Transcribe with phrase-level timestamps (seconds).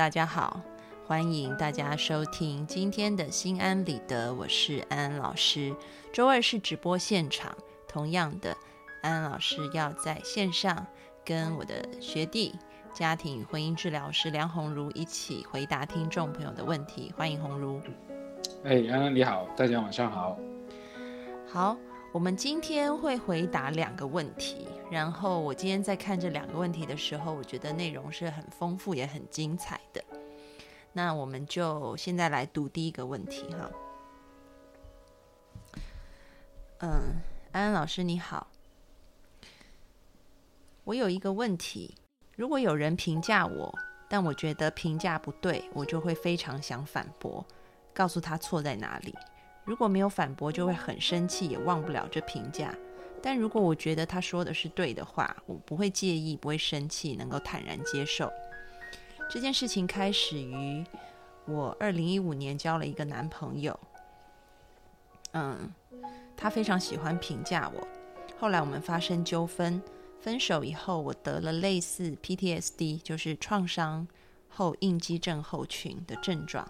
[0.00, 0.62] 大家好，
[1.06, 5.76] 欢迎大家收听今天的心安理得，我是安安老师。
[6.10, 7.54] 周二是直播现场，
[7.86, 8.56] 同样的，
[9.02, 10.86] 安安老师要在线上
[11.22, 12.54] 跟我的学弟、
[12.94, 17.12] 家庭与婚姻治疗师梁红茹一起回答听众朋友的问题。
[17.14, 17.78] 欢迎红茹。
[18.64, 20.38] 哎，安安你好，大家晚上好。
[21.46, 21.76] 好，
[22.12, 24.66] 我们今天会回答两个问题。
[24.90, 30.02] 然后我今天在看这两个问题的时候，我觉得内容是很丰富也很精彩的。
[30.92, 33.70] 那我们就现在来读第一个问题哈。
[36.78, 38.48] 嗯，安安老师你好，
[40.82, 41.94] 我有一个问题：
[42.34, 43.72] 如果有人评价我，
[44.08, 47.46] 但我觉得评价不对，我就会非常想反驳，
[47.94, 49.14] 告诉他错在哪里。
[49.70, 52.74] 如果没有反驳，就会很生气，也忘不了这评价。
[53.22, 58.32] 但如果我觉得他说的是对的话，我不会介意，不会生气，能够坦然接受。
[59.30, 60.84] 这件事情开始于
[61.44, 63.78] 我二零一五年交了一个男朋友，
[65.34, 65.72] 嗯，
[66.36, 67.86] 他非常喜欢评价我。
[68.40, 69.80] 后来我们发生纠纷，
[70.20, 74.08] 分手以后，我得了类似 PTSD，就是创伤
[74.48, 76.68] 后应激症候群的症状。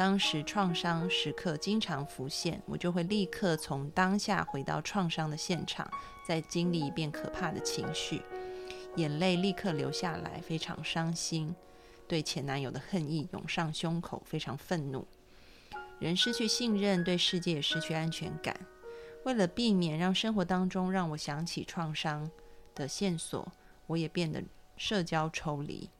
[0.00, 5.86] 当时创伤时刻经常浮现，我就会立刻从当下回到创伤的现场，
[6.26, 8.22] 再经历一遍可怕的情绪，
[8.96, 11.54] 眼泪立刻流下来，非常伤心，
[12.08, 15.06] 对前男友的恨意涌上胸口，非常愤怒，
[15.98, 18.58] 人失去信任，对世界失去安全感。
[19.26, 22.30] 为了避免让生活当中让我想起创伤
[22.74, 23.52] 的线索，
[23.86, 24.42] 我也变得
[24.78, 25.90] 社交抽离。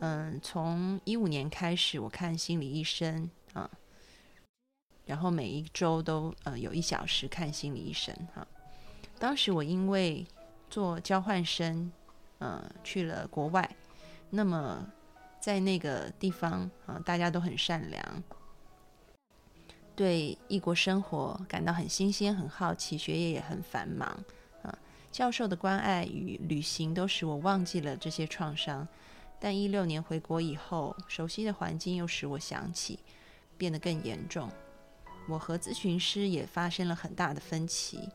[0.00, 3.70] 嗯，从一五年开始，我看心理医生啊，
[5.06, 8.46] 然后每一周都呃有一小时看心理医生哈。
[9.18, 10.26] 当时我因为
[10.68, 11.90] 做交换生，
[12.40, 13.76] 嗯，去了国外，
[14.30, 14.86] 那么
[15.40, 18.22] 在那个地方啊，大家都很善良，
[19.96, 24.08] 对异国生活感到很新鲜、很好奇，学业也很繁忙
[24.62, 24.76] 啊。
[25.12, 28.86] 教授的关爱与旅行都使我忘记了这些创伤。
[29.44, 33.00] 但一六年回国以后，熟悉的环境又使我想起，
[33.58, 34.50] 变得更严重。
[35.28, 38.08] 我和咨询师也发生了很大的分歧。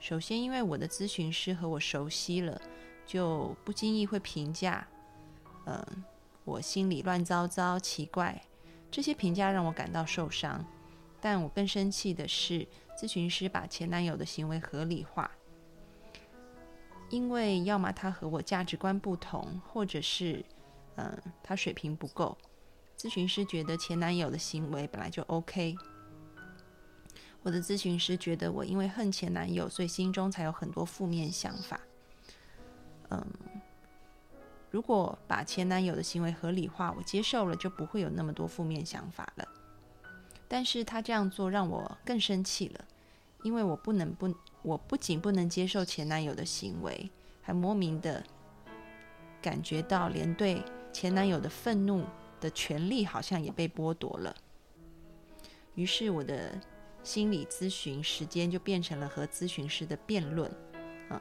[0.00, 2.58] 首先，因为我的咨询师和我熟悉了，
[3.04, 4.88] 就不经意会评价，
[5.66, 6.04] 嗯，
[6.46, 8.42] 我心里乱糟糟、奇怪。
[8.90, 10.64] 这些评价让我感到受伤。
[11.20, 12.66] 但我更生气的是，
[12.98, 15.30] 咨询师把前男友的行为合理化。
[17.08, 20.44] 因为要么他和我价值观不同，或者是，
[20.96, 22.36] 嗯，他水平不够。
[22.96, 25.76] 咨询师觉得前男友的行为本来就 OK。
[27.42, 31.80] 我的咨询师觉得我因为恨前男友，所以心中才有很多负面想法。
[33.10, 33.24] 嗯，
[34.70, 39.46] 如果把前男友的行为合理化，我接受了，就不会有那么多负面想法了。
[40.48, 42.84] 但是他这样做让我更生气了，
[43.46, 44.34] 因为我不能不。
[44.62, 47.08] 我不仅不能接受前男友的行为，
[47.40, 48.20] 还莫名的
[49.40, 50.60] 感觉到连对
[50.92, 52.04] 前男友的愤怒
[52.40, 54.34] 的权利好像也被剥夺了。
[55.76, 56.60] 于是我的
[57.04, 60.50] 心理咨询时间就变成了和咨询师的辩论。
[61.10, 61.20] 嗯，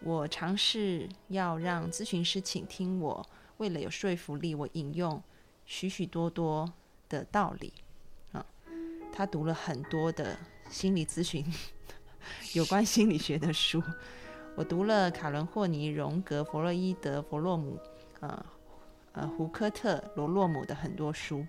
[0.00, 3.28] 我尝试要让咨询师倾听我，
[3.58, 5.22] 为了有说服力，我引用
[5.66, 6.72] 许许多多
[7.10, 7.74] 的道理。
[8.32, 8.46] 啊，
[9.12, 10.38] 他读了很多的
[10.72, 11.44] 心理咨询。
[12.54, 13.82] 有关心理学的书，
[14.56, 17.78] 我读了卡伦霍尼、荣格、弗洛伊德、弗洛姆、
[18.20, 18.46] 呃
[19.12, 21.46] 呃胡科特、罗洛姆的很多书。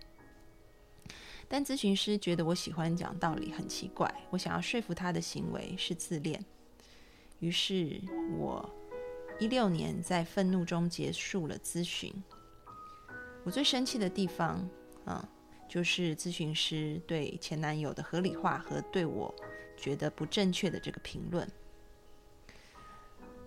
[1.48, 6.44] 但咨询师觉得我喜欢讲道理很奇怪，我想要说服他的行为是自恋。
[7.40, 8.02] 于是
[8.38, 8.68] 我
[9.40, 12.12] 一六年在愤怒中结束了咨询。
[13.44, 14.68] 我最生气的地方，
[15.06, 15.28] 啊，
[15.68, 19.34] 就是咨询师对前男友的合理化和对我。
[19.76, 21.46] 觉得不正确的这个评论，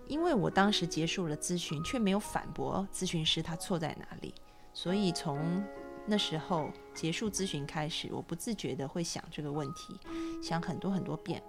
[0.07, 4.35] 因为我当时结束了咨询，却没有反驳咨询师他错在哪里，
[4.75, 5.65] 所以从
[6.05, 9.99] 那时候结束咨询开始，我不自觉的会想这个问题，
[10.43, 11.43] 想很多很多遍。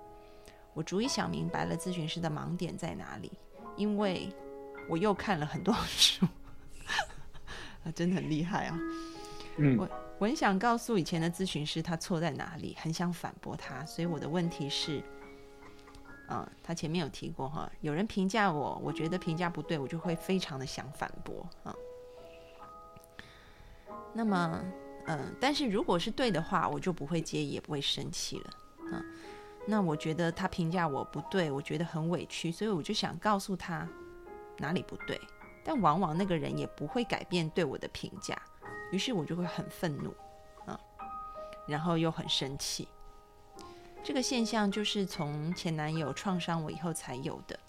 [0.73, 3.29] 我逐一想明白了咨询师的盲点在哪里，
[3.75, 4.29] 因为
[4.87, 6.25] 我又看了很多 书，
[7.83, 8.79] 啊，真的很厉害啊！
[9.57, 9.89] 嗯，我。
[10.19, 15.03] 我很想告诉以前的咨询师他错在哪里，很想反驳他，所以我的问题是，
[16.29, 21.75] 嗯，他前面有提过哈，有人评价我，我觉得评价不对，我就会非常的想反驳啊。
[24.11, 24.59] 那么，
[25.05, 28.49] 嗯，但是如果是对的话，我就不会介意，也不会生气了
[28.91, 29.05] 嗯。
[29.67, 33.87] 那我觉得他评价我不对，我觉得很委屈，所以我就想告诉他
[34.57, 35.19] 哪里不对。
[35.63, 38.41] 但往往那个人也不会改变对我的评价，
[38.91, 40.13] 于是我就会很愤怒，
[40.65, 40.79] 啊，
[41.67, 42.87] 然后又很生气。
[44.03, 47.59] 这个现象就是从前男友创伤我以后才有的。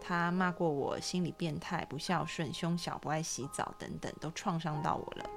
[0.00, 5.30] 他骂过我心理变态、不孝顺、胸小、不爱洗澡等等，都创伤到我了。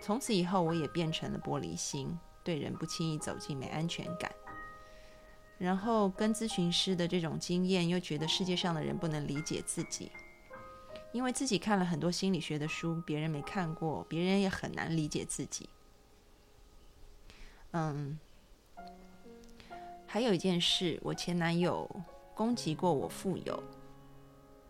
[0.00, 4.30] 从此以后，我也变成了玻璃心，对人不轻易走近，没安全感。
[5.58, 10.12] 然后跟咨询师的这种经验，又觉得世界上的人不能理解自己，
[11.12, 15.68] 因为自己看了很多心理学的书，别人没看过，别人也很难理解自己。
[17.72, 18.18] 嗯，
[20.06, 21.88] 还有一件事，我前男友。
[22.34, 23.60] 攻击过我富有，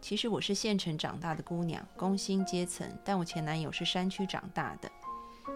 [0.00, 4.90] 其实我是县城长大的姑娘，工薪阶层，但我前男友是山区长大的。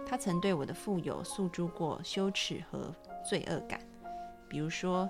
[0.07, 2.95] 他曾对我的富有诉诸过羞耻和
[3.27, 3.81] 罪恶感，
[4.47, 5.09] 比如说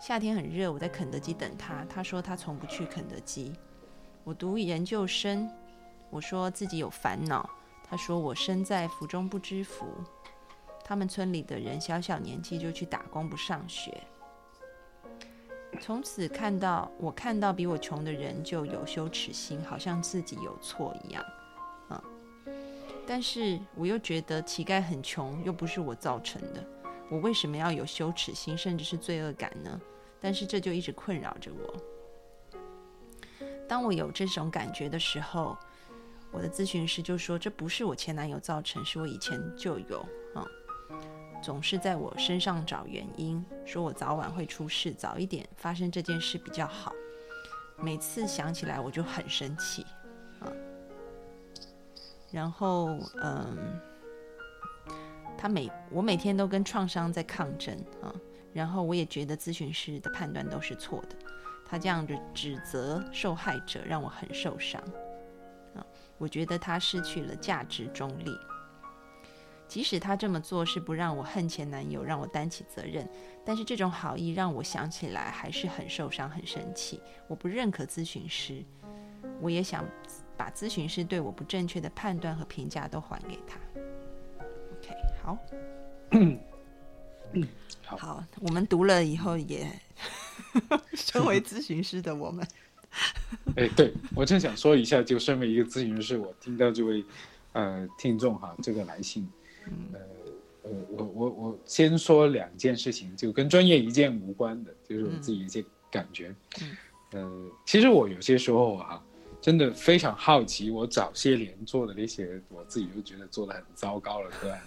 [0.00, 3.52] 夏天很热，我在肯德基等他，他说他从不去肯德基。
[4.24, 5.50] 我读研究生，
[6.08, 7.48] 我说自己有烦恼，
[7.82, 9.86] 他说我身在福中不知福。
[10.84, 14.00] 他们村里的人小小年纪就去打工不上学。
[15.80, 21.24] 从此看到我看到比我穷的人就有羞耻心，好像自己有错一样，
[21.88, 22.02] 啊！
[23.04, 26.64] 但是我又觉得乞丐很穷，又不是我造成的，
[27.10, 29.80] 我为什么要有羞耻心，甚至是罪恶感呢？
[30.20, 31.74] 但是这就一直困扰着我。
[33.72, 35.56] 当我有这种感觉的时候，
[36.30, 39.98] 我的咨询师就说：“这不是我前男友造成，是我以前就有
[40.34, 40.44] 啊。”
[41.42, 46.92] 总是在我身上找原因，说我早晚会出事，早一点发生这件事比较好。
[47.78, 49.86] 每次想起来我就很生气
[50.40, 50.52] 啊。
[52.30, 52.90] 然后，
[53.22, 53.80] 嗯，
[55.38, 58.12] 他每我每天都跟创伤在抗争啊。
[58.52, 61.16] 然后我也觉得咨询师的判断都是错的，
[61.72, 64.78] 他这样的指责受害者，让我很受伤
[65.74, 65.80] 啊。
[66.18, 68.38] 我觉得他失去了价值中立。
[69.66, 73.08] 即使他这么做是不让我恨前男友，让我担起责任，
[73.42, 77.00] 但是这种好意让我想起来还是很受伤、很生气。
[77.26, 78.62] 我不认可咨询师，
[79.40, 79.82] 我也想
[80.36, 83.58] 把咨询师对我不正确的判断和评价都还给他。
[84.76, 85.38] OK，好，
[87.96, 89.66] 好，好，我们读了以后也
[90.94, 92.46] 身为咨询师的我们，
[93.56, 97.04] 哎，对我正想说一下，就身为一个咨询师，我听到这位
[97.52, 99.28] 呃听众哈这个来信。
[99.92, 100.00] 呃
[100.64, 106.32] 呃，我我我先说两件事情，就跟专业一件无关的，就是我自己一些感觉。
[107.12, 109.04] 呃，其实我有些时候哈，
[109.40, 114.62] 真的非常好奇，我早些年做的那些，我自己就觉得做的很糟糕了，对吧，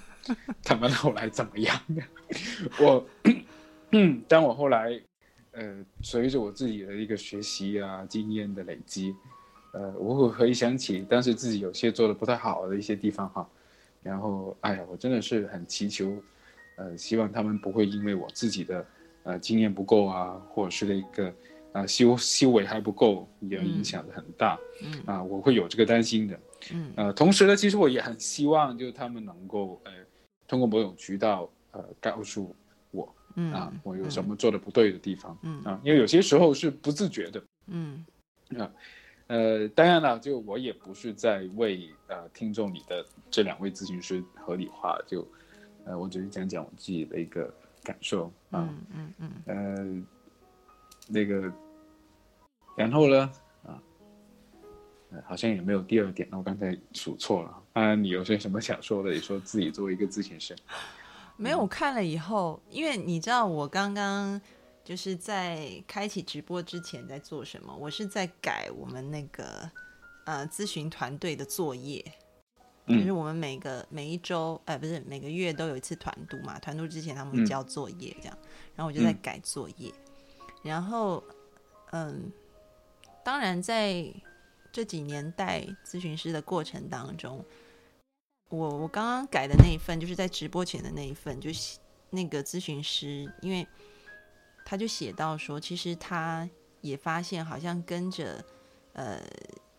[0.63, 1.79] 他们后来怎么样？
[2.77, 3.05] 我，
[3.91, 5.01] 嗯，当我后来，
[5.55, 9.15] 呃，随着我自己的一个学习啊经验的累积，
[9.71, 13.47] 呃，我会回想起当时自己有些做的不太好的一些地方哈。
[14.03, 16.15] 然后，哎呀，我真的是很祈求，
[16.75, 18.85] 呃，希望他们不会因为我自己的，
[19.23, 21.33] 呃，经验不够啊，或者是那个，
[21.71, 26.39] 啊，修修为还不够，也影响的很大，嗯，啊，我会有这个担心的，
[26.71, 29.91] 嗯，呃，同时呢，其实我也很希望，就是他们能够，呃，
[30.47, 32.55] 通过某种渠道，呃，告诉我，
[33.35, 38.05] 嗯，啊，我有什么做的不对的地方，嗯，啊，因为有些时候是不自觉的，嗯，
[38.57, 38.71] 啊。
[39.27, 45.27] 呃，当然了，就我也不是在为呃听众里的这两位咨询师合理化，就，
[45.83, 47.51] 呃，我只是讲讲我自己的一个
[47.83, 49.31] 感受啊，嗯嗯。
[49.47, 50.05] 嗯，呃，
[51.07, 51.51] 那个，
[52.77, 53.31] 然后呢，
[53.63, 53.81] 啊，
[55.25, 57.63] 好像也没有第二点，那我刚才数错了。
[57.73, 59.11] 啊，你有些什么想说的？
[59.11, 60.55] 你说自己作为一个咨询师，
[61.37, 64.41] 没有，我看了以后，因为你知道我刚刚。
[64.85, 67.75] 就是在开启直播之前在做什么？
[67.75, 69.67] 我是在改我们那个
[70.25, 72.05] 呃咨询团队的作业，
[72.87, 76.59] 就是我们每个每一周，哎，不是每个月都有一次团度嘛？
[76.59, 78.37] 团度之前他们会交作业这样，
[78.75, 79.91] 然后我就在改作业。
[80.61, 81.23] 然后，
[81.91, 82.31] 嗯，
[83.23, 84.05] 当然在
[84.71, 87.43] 这几年带咨询师的过程当中，
[88.49, 91.77] 我我刚刚改的那一份，就是在直播前的那一份，就是
[92.09, 93.67] 那个咨询师，因为。
[94.67, 96.49] 他就写到说，其实他
[96.81, 98.43] 也发现，好像跟着，
[98.93, 99.21] 呃，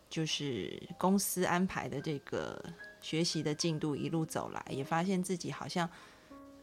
[0.08, 2.64] 就是公司安排的这个
[3.00, 5.90] 学习的进度一路走来，也发现自己好像，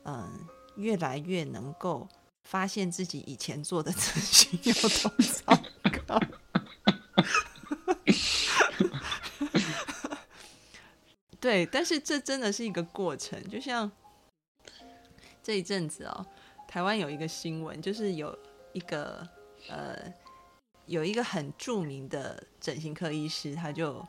[0.04, 0.32] 嗯，
[0.78, 2.08] 越来越能够
[2.46, 5.12] 发现自己以前做的 咨询有多
[5.44, 5.62] 糟
[6.08, 6.18] 糕。
[11.44, 13.92] 对，但是这真的是一个过程，就像
[15.44, 16.26] 这一阵子哦。
[16.70, 18.34] 台湾有一个新闻，就是有
[18.72, 19.28] 一个
[19.68, 19.98] 呃
[20.86, 24.02] 有一个很著名的整形科医师，他就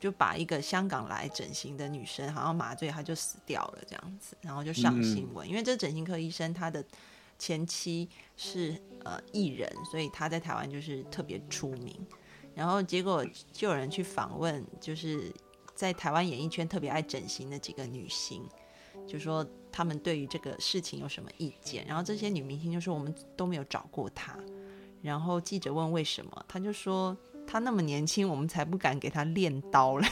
[0.00, 5.48] 就把一个香港来整形的女生，好像麻醉，她就死掉了这样子，然后就上新闻。
[5.48, 6.84] 因为这整形科医生他的
[7.38, 11.96] 前妻是呃艺人，所以他在台湾就是特别出名。
[12.52, 15.32] 然后结果就有人去访问，就是
[15.78, 18.42] 在台湾演艺圈特别爱整形的几个女星，
[19.06, 21.86] 就说他们对于这个事情有什么意见。
[21.86, 24.36] 然后这些女明星就说我们都没有找过她。
[25.02, 27.16] 然后记者问为什么，她就说
[27.46, 30.08] 她那么年轻，我们才不敢给她练刀了。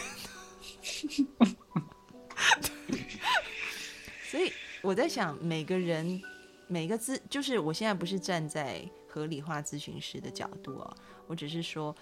[4.30, 6.22] 所以我在想，每个人
[6.68, 10.96] 每个咨，就是我现在不是站在合理化咨询师的角度哦，
[11.26, 11.92] 我只是说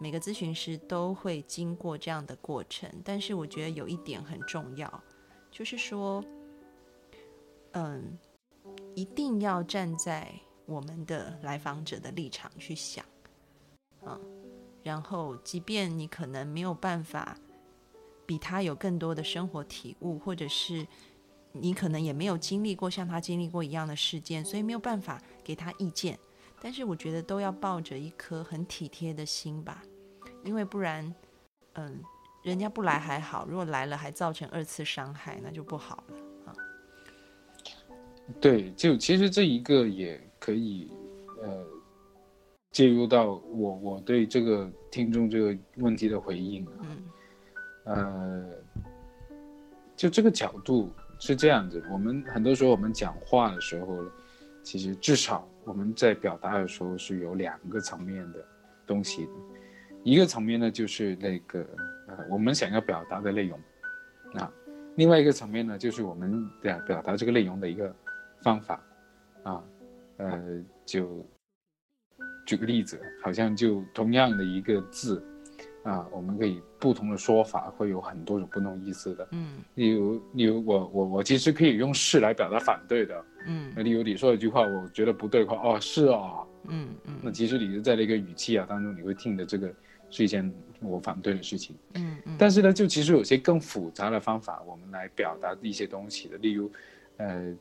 [0.00, 2.90] 每个咨询师都会经过这样的过程。
[3.04, 5.02] 但是我觉得有一点很重要，
[5.50, 6.24] 就是说，
[7.72, 8.18] 嗯，
[8.94, 10.32] 一定要站在。
[10.66, 13.04] 我们的来访者的立场去想，
[14.06, 14.20] 嗯，
[14.84, 17.36] 然后即便你可能没有办法
[18.24, 20.86] 比他有更多的生活体悟，或者是
[21.50, 26.16] 你可能也没有经历过像他经历过一样的事件，所以没有办法给他意见。
[26.60, 29.82] 但是我觉得都要抱着一颗很体贴的心吧，
[30.44, 31.14] 因为不然，
[31.74, 32.00] 嗯，
[32.42, 36.16] 人家不来还好，如果来了还造成二次伤害，那就不好了
[36.46, 36.54] 啊。
[38.40, 40.20] 对，就其实这一个也。
[40.42, 40.90] 可以，
[41.42, 41.66] 呃，
[42.70, 46.72] 介入到我我对这个听众这个问题的回应啊，
[47.84, 48.46] 呃，
[49.94, 51.84] 就这个角度是这样子。
[51.92, 53.98] 我们很多时候我们讲话的时候，
[54.62, 58.42] 其实至少我们在表达的时候是有两个层面的
[58.86, 59.32] 东西的。
[60.02, 61.60] 一个层面呢，就是那个
[62.08, 63.58] 呃我们想要表达的内容，
[64.34, 64.52] 啊，
[64.96, 67.94] 另外一个层面呢，就是我们表表达这个内容的一个
[68.42, 68.80] 方法，
[69.42, 69.62] 啊。
[70.22, 71.26] 呃，就
[72.44, 75.24] 举个例子，好像就同样的一个字，
[75.82, 79.26] 啊，我们可以不同的说法，会有很多种不同意思的。
[79.30, 83.24] 嗯，例如，例如我我我其实可以用是来表达反对的。
[83.46, 86.46] 嗯，那例如你说一句话，我觉得不对的话，哦，是哦。
[86.68, 87.14] 嗯嗯。
[87.22, 89.72] 那其实你是在那个语气啊当中，你会听的这个
[90.10, 91.74] 是一件我反对的事情。
[91.94, 92.36] 嗯嗯。
[92.38, 96.70] 但是呢，就其实有些更复杂的方法，我们来表达一些东西的，例如，
[97.16, 97.54] 呃。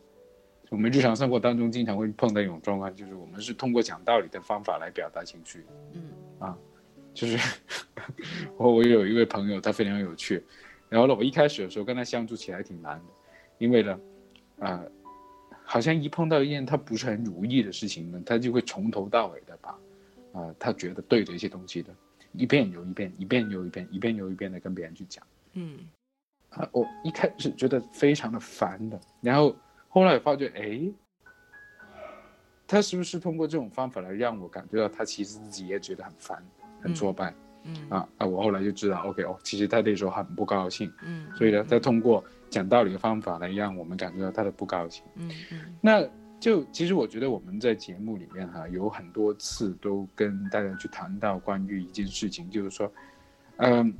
[0.72, 5.66] 我们日常生活当中经常会碰到一种状况，就是我们是通过讲道理的方法来表达情绪。
[5.94, 6.04] 嗯，
[6.38, 6.56] 啊，
[7.12, 7.40] 就是
[8.56, 10.44] 我我有一位朋友，他非常有趣，
[10.88, 13.06] 然后呢，我一开始的时候跟他相处起来挺难的，
[13.58, 14.00] 因为呢，
[14.60, 14.84] 啊，
[15.66, 19.72] 好像一碰到一件他不是很如意的事情呢，他就会从头到尾的把，
[20.40, 21.92] 啊，他觉得对的一些东西的，
[22.34, 25.26] 一遍又一遍，一遍又一遍，一遍又一遍的跟别人去讲。
[25.54, 25.80] 嗯，
[26.50, 29.56] 啊，我一开始觉得非常的烦的，然后。
[29.92, 30.82] 后来发觉，哎，
[32.68, 36.46] 他是不是通过这种方法来让我感觉到他其实自己也觉得很烦、
[36.80, 37.34] 很挫败？
[37.64, 38.26] 嗯啊啊！
[38.28, 40.94] 我后来就知道，OK 哦，其实他那时候很不高兴。
[41.04, 45.04] 嗯，所以呢，他通过讲道理的方法来让我们感觉到他的不高兴。
[45.16, 46.08] 嗯嗯，那
[46.40, 52.92] 就其实我觉得我们在节目里面哈有很多次都跟大家去谈到关于一件事情，就是说，
[53.58, 53.94] 嗯，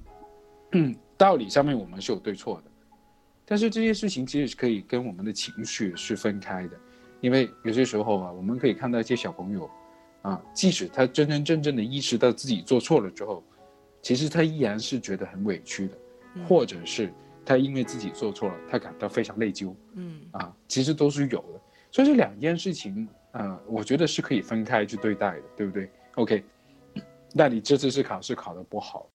[1.18, 2.72] 道理上面我们是有对错的。
[3.46, 6.78] 但是这些事情其实是可以跟我们的情绪是分开的，
[7.20, 9.70] 因为有些时候啊，我们可以看到一些小朋友，
[10.22, 13.44] 啊，即使他真真正正的意识到自己做错了之后，
[14.02, 15.98] 其实他依然是觉得很委屈的，
[16.48, 17.12] 或者是
[17.44, 21.60] 他因为自己做错了，他感到非常内疚，嗯，啊，其实都是有的。
[21.92, 26.44] 所以这两件事情，啊，我觉得是可以分开去对待的，对不对？OK，
[27.34, 29.10] 那你这次是考试考得不好，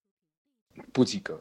[0.93, 1.40] 不及格。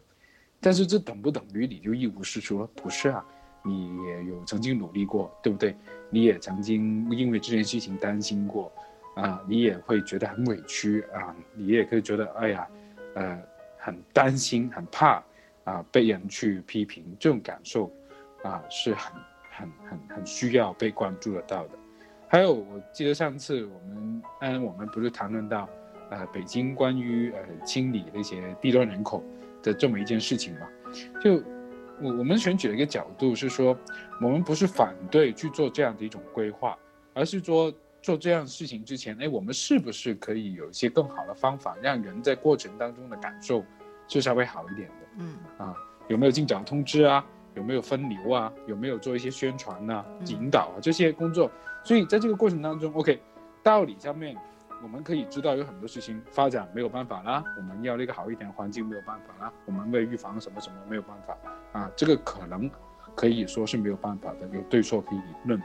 [0.60, 2.68] 但是这等不等于你就一无是处了？
[2.75, 3.25] 不是啊，
[3.63, 5.75] 你也有曾经努力过，对不对？
[6.10, 8.72] 你也曾经因为这件事情担心过，
[9.16, 12.68] 啊，你也会觉得很委屈啊，你也可以觉得哎呀，
[13.16, 13.44] 呃，
[13.78, 15.22] 很担心、很怕
[15.66, 17.92] 啊，被人去批评，这种感受
[18.44, 19.12] 啊，是很、
[19.55, 21.72] 很、很、很需要被关注得到的。
[22.27, 25.69] 还有，我记得上次我们，嗯，我们不是谈论到，
[26.10, 29.24] 呃，北京关于呃清理那些低端人口。
[29.63, 30.67] 的这么一件事情嘛，
[31.22, 31.36] 就
[32.01, 33.74] 我我们选取的一个角度是说，
[34.19, 36.77] 我们不是反对去做这样的一种规划，
[37.13, 43.63] 而是说做这样事情之前，哎，我们是不是可以有一些更好的方法，让人在过程当中的感受
[44.10, 44.95] 是稍微好一点的？
[45.19, 45.74] 嗯，啊，
[46.10, 47.25] 有没有尽早通知啊？
[47.55, 48.51] 有没有分流啊？
[48.67, 51.50] 有没有做一些宣传呐、引导啊这些工作？
[51.83, 53.22] 所以在这个过程当中，OK，
[53.62, 54.36] 道理上面。
[54.81, 61.38] 我们可以知道有很多事情发展没有办法啦，我们要那个好一点的环境没有办法啦，我们为预防什么什么没有办法
[61.72, 62.69] 啊，这个可能
[63.15, 65.57] 可以说是没有办法的，有对错可以论。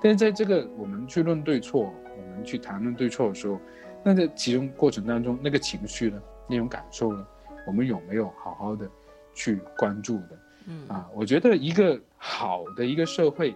[0.00, 3.60] 但是在这个我们去论对错，我们去谈论对错的时候，
[4.04, 7.26] 那在其中过程当中，那个情绪呢，那种感受呢，
[7.66, 8.88] 我们有没有好好的
[9.34, 10.38] 去关注的？
[10.66, 10.88] 嗯。
[10.88, 13.54] 啊，我觉得一个好的一个社会，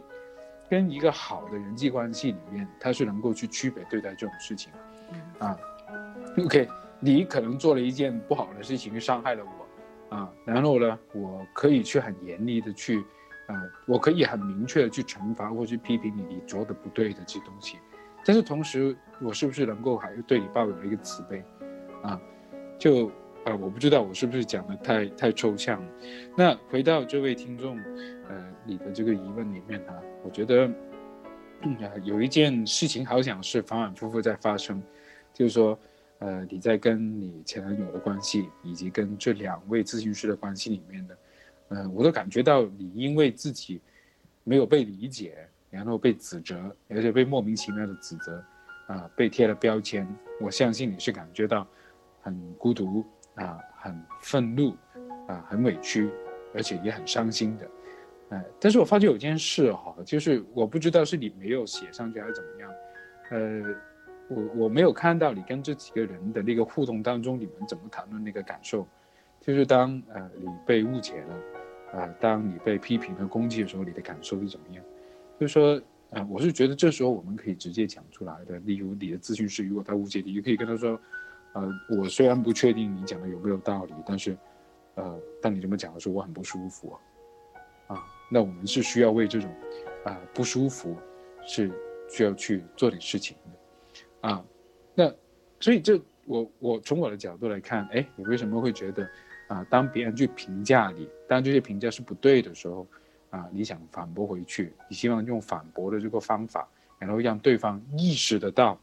[0.69, 4.73] 跟一个好的人际关系里面，它是能够去区别对待这种事情。
[5.13, 5.21] 嗯。
[5.39, 5.59] 啊
[6.39, 6.69] ，OK，
[7.01, 12.99] 你可能做了一件不好的事情，伤害了我，啊，然后呢，我可以去很严厉的去，
[13.47, 17.79] 啊，我可以很明确的去惩罚或去批评你你做的不对的这些东西，
[18.25, 21.45] 但是同时，我是不是能够还对你抱有一个慈悲，
[22.03, 22.19] 啊，
[22.79, 23.11] 就
[23.45, 25.83] 啊，我不知道我是不是讲的太太抽象。
[26.37, 27.79] 那回到这位听众，
[28.29, 30.67] 呃，你的这个疑问里面呢，我觉得，
[31.63, 34.83] 嗯啊，有一件事情好像是反反复复在发生，
[35.35, 35.79] 就是说，
[36.21, 41.19] 呃，你在跟你前男友的关系，以及跟这两位咨询师的关系里面的，
[41.69, 43.79] 呃，我都感觉到你因为自己
[44.43, 48.43] 没有被理解，然后被指责，而且被莫名其妙的指责，
[48.87, 50.09] 啊、被贴了标签。
[50.41, 51.67] 我相信你是感觉到
[52.23, 54.77] 很孤独啊、很愤怒
[55.27, 56.11] 啊、很委屈，
[56.55, 57.69] 而且也很伤心的。
[58.31, 62.71] 哎，但是我发觉有件事哈，就是我不知道是你没有写上去还是怎么样，
[63.31, 63.75] 呃，
[64.29, 68.87] 我我没有看到你跟这几个人的那个互动当中，你们怎么谈论那个感受，
[69.41, 74.83] 就是当呃你被误解了，啊、当你被批评和攻击的时候，你的感受是怎么样？
[75.39, 78.59] 就是说，啊、我是觉得这时候我们可以直接讲出来的。
[78.61, 80.99] 例如你的咨询师如果他误解你，就可以跟他说，
[81.55, 84.37] 呃，我虽然不确定你讲的有没有道理，但是，
[84.95, 87.01] 呃，当你这么讲的时候，我很不舒服啊。
[87.97, 89.55] 啊，那我们是需要为这种
[90.05, 90.97] 啊、不舒服，
[91.47, 91.71] 是
[92.09, 94.45] 需要去做点事情的，啊，
[94.95, 95.13] 那
[95.61, 99.07] 所以这我我从我的角度来看，哎，你为什么会觉得
[99.49, 102.87] 啊，当别人去评价你，当这些评价是不对的时候，
[103.29, 106.67] 啊，你想反驳回去，你希望用反驳的这个方法，
[106.99, 108.81] 然后让对方意识得到，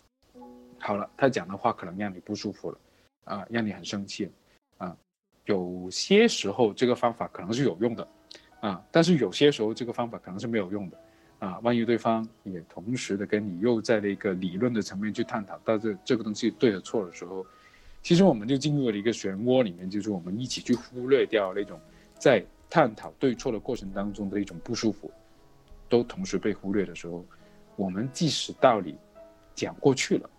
[0.82, 2.78] 好了，他讲的话可能让你不舒服了，
[3.26, 4.30] 啊，让你很生气，
[4.78, 4.98] 啊，
[5.46, 8.08] 有些时候这个方法可能是有用的，
[8.62, 11.00] 啊，但是有些时候这个方法可能是没有用的，
[11.38, 17.46] 啊，万一对方也同时的跟你又在那个理论的层面去探讨到这这个东西对和错的时候，
[18.01, 21.79] 其实我们就进入了一个漩涡里面，就是我们一起去忽略掉那种
[22.18, 25.12] 在探讨对错的过程当中的一种不舒服，
[25.88, 27.24] 都同时被忽略的时候，
[27.75, 28.96] 我们即使道理
[29.53, 30.29] 讲过去了，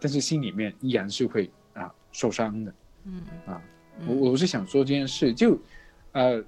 [0.00, 2.74] 但是心里面依然是会啊受伤的。
[3.04, 3.62] 嗯啊，
[3.98, 5.58] 嗯我我是想说这件事，就，
[6.12, 6.42] 呃，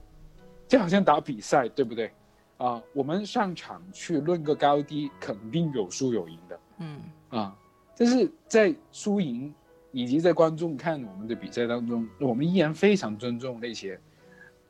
[0.66, 2.10] 就好像打比赛，对不对？
[2.58, 7.56] 啊，我们上场去论个高低，肯定有输有赢的嗯啊。
[7.96, 9.52] 但是在输赢
[9.90, 13.98] 以及在观众看我们的比赛当中，我们依然非常尊重那些，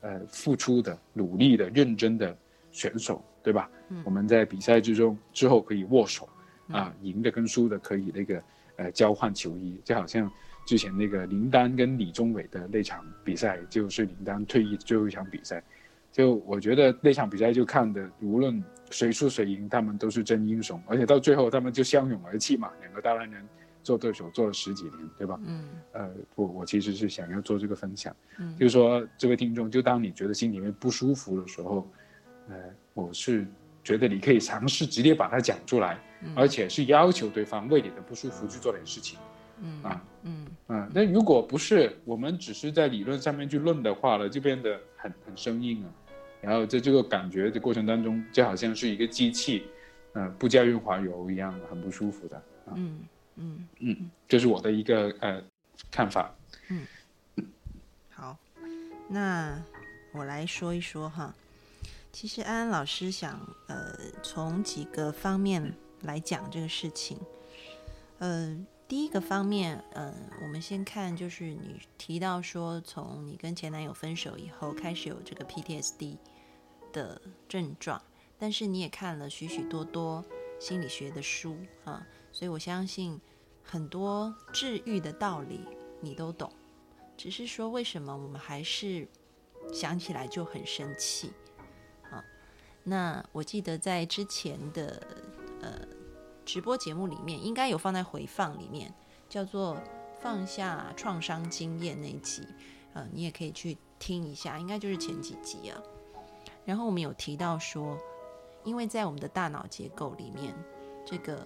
[0.01, 2.35] 呃，付出的、努力的、认真的
[2.71, 3.69] 选手，对吧？
[3.89, 6.27] 嗯我们在比赛之中之后可以握手，
[6.69, 8.41] 啊，赢的跟输的可以那个
[8.77, 10.31] 呃交换球衣，就好像
[10.65, 15.63] 之前那个林丹跟李宗伟的那场比赛，就是林丹退役最后一场比赛。
[16.11, 23.43] 就我觉得那场比赛就看的，无论谁输谁赢，他们都是真英雄，而且到最后他们就相拥而泣嘛，两个大男人
[23.81, 25.39] 做对手做了十几年，对吧？
[25.43, 31.89] 嗯呃，我我其实是想要做这个分享，嗯就是说这位听众，就当你觉得心里面不舒服的时候，
[32.47, 32.55] 呃，
[32.93, 33.47] 我是
[33.83, 35.99] 觉得你可以尝试直接把它讲出来，嗯
[36.35, 39.19] 而且是要求对方为你的不舒服去做点事情
[39.61, 40.03] 嗯啊。
[40.23, 45.89] 嗯嗯，那如果不是我们只是在理论上面去论的话呢，就变得很很生硬了。
[46.41, 49.63] 然后在这个感觉的过程当中，就好像是一个机器，
[50.13, 52.73] 呃，不加润滑油一样，很不舒服的啊。
[52.75, 52.99] 嗯
[53.35, 55.41] 嗯嗯，这是我的一个呃
[55.91, 56.33] 看法。
[56.69, 56.85] 嗯
[58.09, 58.37] 好，
[59.07, 59.57] 那
[60.13, 61.33] 我来说一说哈。
[62.11, 67.17] 其实安安老师想，呃，从几个方面来讲这个事情。
[68.19, 76.17] 呃，第一个方面，呃，我们先看，就是你提到说，从你跟前男友分手以后，开始有这个 PTSD
[76.93, 78.01] 的症状，
[78.37, 80.23] 但是你也看了许许多多
[80.59, 83.19] 心理学的书啊，所以我相信
[83.63, 85.61] 很多治愈的道理
[85.99, 86.51] 你都懂。
[87.17, 89.07] 只是说为什么我们还是
[89.73, 91.31] 想起来就很生气
[92.09, 92.23] 啊？
[92.83, 95.01] 那我记得在之前的
[95.61, 95.87] 呃
[96.45, 98.93] 直播节目里面，应该有放在回放里面，
[99.29, 99.77] 叫做
[100.21, 102.45] “放下创伤经验”那一集，
[102.93, 105.81] 呃，你也可以去听一下，应该就是前几集啊。
[106.65, 107.97] 然后我们有提到说，
[108.63, 110.53] 因为在我们的大脑结构里面，
[111.05, 111.45] 这个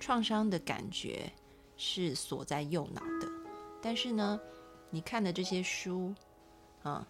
[0.00, 1.30] 创伤的感觉
[1.76, 3.28] 是锁在右脑的，
[3.82, 4.40] 但是呢，
[4.90, 6.14] 你看的这些书
[6.82, 7.06] 啊，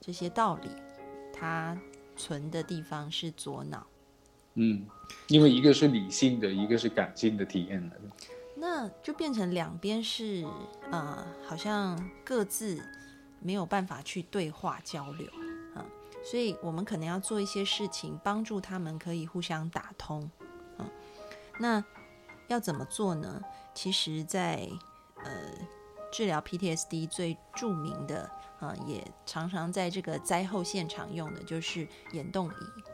[0.00, 0.70] 这些道理，
[1.32, 1.76] 它
[2.16, 3.86] 存的地方是左脑。
[4.54, 4.86] 嗯，
[5.28, 8.02] 因为一个是理性的，一个是感性的体验来的。
[8.56, 10.46] 那就变成两边是
[10.90, 12.80] 呃，好像各自
[13.40, 15.26] 没有办法去对话交流
[15.74, 15.84] 啊，
[16.24, 20.30] 所以我们可能要做一些事情，帮助他们可以互相打通
[20.78, 20.86] 啊。
[21.58, 21.82] 那
[22.46, 23.42] 要怎么做呢？
[23.74, 24.68] 其实，在
[25.24, 25.32] 呃
[26.12, 32.91] 治疗 PTSD 最著名的啊，也常常在这个灾后现场用的就是眼动仪，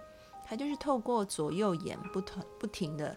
[0.48, 3.16] 它就是透过左右眼不同不停的。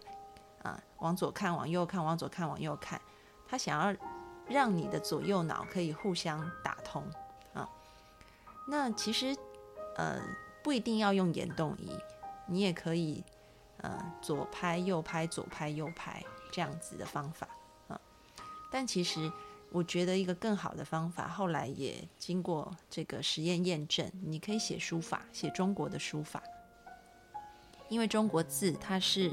[0.63, 3.02] 啊，往左看，往右看，往左看，往右看，
[3.48, 4.00] 他想要
[4.48, 7.04] 让你的左右脑可以互相打通
[7.56, 7.67] 啊。
[8.67, 9.36] 那其实
[9.98, 10.22] 呃
[10.62, 11.98] 不一定要用眼动仪，
[12.46, 13.24] 你也可以
[13.78, 17.48] 呃左拍右拍，左拍右拍这样子的方法
[17.88, 18.00] 啊。
[18.72, 19.32] 但其实
[19.72, 26.44] 我觉得一个更好的方法，后来也经过这个实验验证，你可以写书法，写中国的书法，
[27.92, 29.32] 因为中国字它是。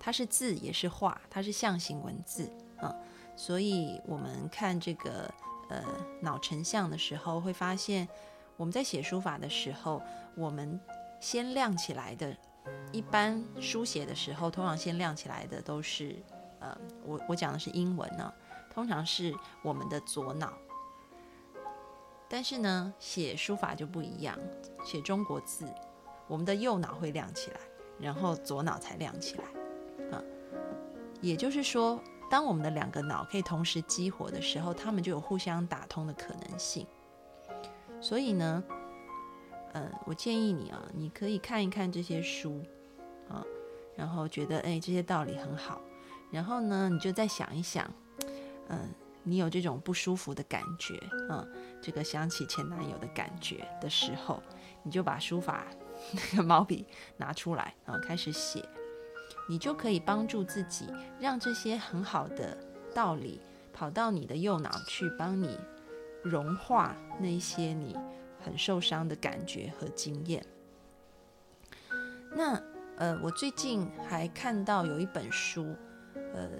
[0.00, 2.94] 它是字也是画，它是象形文字啊，
[3.34, 5.28] 所以我们看这个
[5.68, 5.82] 呃
[6.22, 8.06] 脑成像的时候，会发现
[8.56, 10.00] 我们在写书法的时候，
[10.36, 10.80] 我们
[11.20, 12.34] 先亮起来的，
[12.92, 16.14] 一般书写的时候，通常先亮起来的都是
[16.60, 18.32] 呃，我我讲的是英文呢，
[18.72, 20.52] 通常是我们的左脑，
[22.28, 24.38] 但是呢，写书法就不一样，
[24.84, 25.66] 写中国字，
[26.28, 27.60] 我们的右脑会亮起来，
[28.00, 29.44] 然后左脑才亮起来。
[30.16, 30.22] 啊
[31.20, 36.86] 也就是说，当我们的两个脑可以同时激活的时候，他们就有互相打通的可能性。
[38.00, 38.62] 所以呢，
[39.72, 42.62] 呃，我建议你啊，你可以看一看这些书
[43.28, 43.44] 啊，
[43.96, 45.80] 然后觉得哎这些道理很好，
[46.30, 47.92] 然后呢，你就再想一想，
[48.68, 48.88] 嗯，
[49.24, 50.94] 你有这种不舒服的感觉
[51.28, 51.44] 啊，
[51.82, 54.40] 这个想起前男友的感觉的时候，
[54.84, 55.66] 你就把书法
[56.12, 58.64] 那 个毛笔拿出来啊，开始写。
[59.48, 60.86] 你就可以帮助自己，
[61.18, 62.56] 让这些很好的
[62.94, 63.40] 道理
[63.72, 65.58] 跑到你的右脑去，帮你
[66.22, 67.96] 融化那些你
[68.44, 70.44] 很受伤的感觉和经验。
[72.30, 72.62] 那
[72.98, 75.74] 呃，我最近还看到有一本书，
[76.34, 76.50] 呃，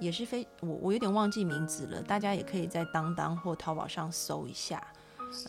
[0.00, 4.82] 也是非我我有点忘记名字了，大家也可以在当当或淘宝上搜一下。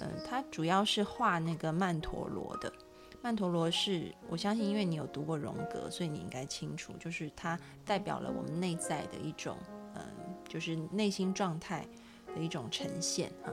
[0.01, 2.73] 嗯，它主要是画那个曼陀罗的。
[3.21, 9.57] 曼陀罗是我相信，因为你有读过荣格，所以你应该清楚，就是它代表了我们内在的一种，
[9.95, 10.01] 嗯，
[10.47, 11.85] 就是内心状态
[12.33, 13.51] 的一种呈现啊。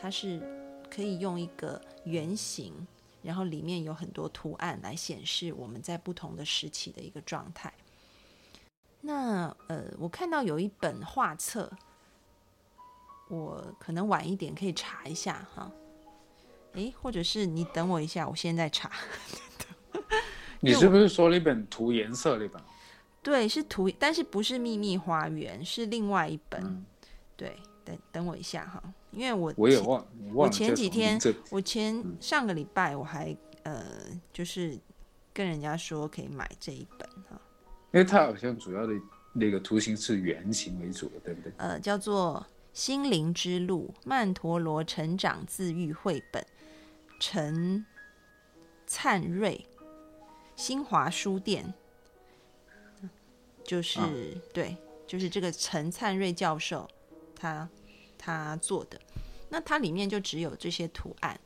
[0.00, 0.40] 它是
[0.90, 2.86] 可以用一个圆形，
[3.22, 7.72] 然后里面有很多图案来显示我们在不同的时期的一个状态。
[9.00, 11.70] 那呃，我看到有一本画册，
[13.28, 15.70] 我可能晚一点可以查一下哈。
[16.74, 18.90] 诶，或者是你等我一下，我现在查。
[20.60, 22.62] 你是不是说了一本涂颜色那本？
[23.22, 26.84] 对，是涂，但是不是秘密花园，是另外一本。
[27.36, 31.18] 对，等等我一下哈，因为我我也忘，我前几天，
[31.50, 33.84] 我前上个礼拜我还呃，
[34.32, 34.78] 就是
[35.32, 37.40] 跟人家说可以买这一本哈，
[37.92, 38.92] 因为它好像主要的
[39.32, 41.52] 那个图形是圆形为主的，对不对？
[41.56, 46.40] 呃，叫做《心灵之路：曼陀罗成长自愈绘本》。
[47.24, 47.86] 陈
[48.84, 49.64] 灿瑞，
[50.56, 51.72] 新华书店，
[53.62, 54.00] 就是
[54.52, 56.90] 对，就是这个陈灿瑞教授
[57.36, 57.68] 他
[58.18, 59.00] 他做的。
[59.48, 61.38] 那它里面就只有这些图案，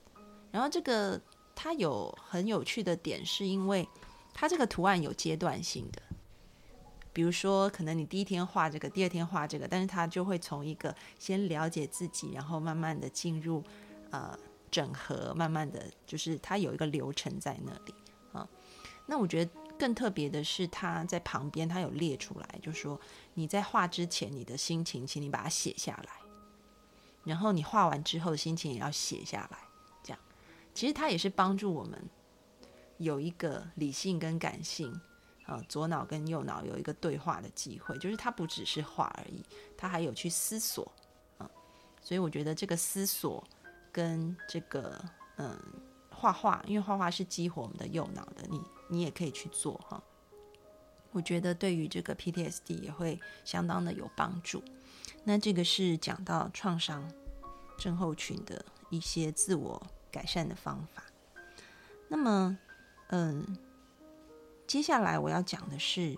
[0.50, 1.20] 然后这个
[1.54, 3.86] 它有很有趣的点，是因为
[4.32, 6.00] 它这个图案有阶段性的，
[7.12, 13.62] 比如说可能你第一天画这个，第二天画这个，但是它就会从一个先了解自己，然后慢慢的进入
[14.10, 14.38] 呃。
[14.76, 17.94] 整合，慢慢的就是它有一个流程在那里
[18.32, 18.46] 啊。
[19.06, 23.00] 那我觉得更特别的是，它在旁边它有列出来，就说
[23.32, 26.12] 你在画之前你的心情，请你把它写下来，
[27.24, 29.58] 然后你画完之后的心情也要写下来。
[30.02, 30.18] 这样，
[30.74, 31.98] 其实它也是帮助我们
[32.98, 34.92] 有一个理性跟感性
[35.46, 39.42] 啊，左脑跟右脑有一个对话的机会，就是它不只是画而已，
[39.74, 40.92] 它还有去思索
[41.38, 41.48] 啊。
[42.02, 43.42] 所以我觉得这个思索。
[43.96, 45.02] 跟这个
[45.38, 45.58] 嗯
[46.10, 50.02] 画画，因为画画是激活我们的右脑的，你你也可以去做哈。
[51.12, 54.62] 我觉得对于这个 PTSD 也会相当的有帮助。
[55.24, 57.10] 那这个是讲到创伤
[57.78, 59.82] 症候群的一些自我
[60.12, 61.02] 改善的方法。
[62.08, 62.58] 那么
[63.08, 63.56] 嗯，
[64.66, 66.14] 接下来我要讲的是，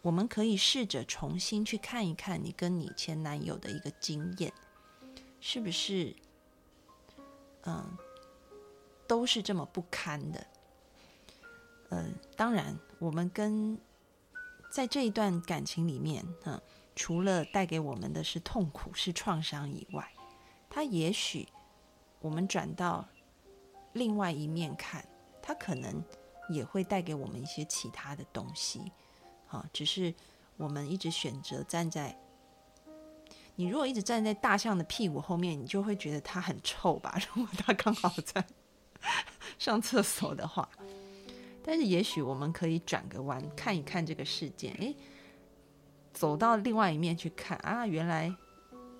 [0.00, 4.52] 我们可以试着重新去看一看你跟你前男友的一个经验，
[5.40, 6.14] 是不是？
[7.66, 7.96] 嗯，
[9.06, 10.46] 都是这么不堪的。
[11.90, 13.78] 嗯，当然，我们跟
[14.70, 16.60] 在这一段感情里面，嗯，
[16.96, 20.12] 除了带给我们的是痛苦、是创伤以外，
[20.68, 21.48] 它也许
[22.20, 23.06] 我们转到
[23.92, 25.06] 另外一面看，
[25.40, 26.02] 它可能
[26.48, 28.90] 也会带给我们一些其他的东西。
[29.46, 30.12] 好，只是
[30.56, 32.18] 我们一直选择站在
[33.56, 37.16] 你如果一直站在大象的屁股后面，你就会觉得它很臭吧？
[37.34, 38.44] 如果它刚好在
[39.58, 40.68] 上厕所的话。
[41.66, 44.94] 但是也许我们可以转个弯，看一看这个事件，诶，
[46.12, 48.30] 走到另外一面去看啊，原来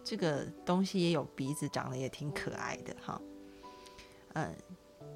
[0.02, 3.20] 这个东西也有鼻子，长得也挺可爱的哈。
[4.32, 4.50] 嗯，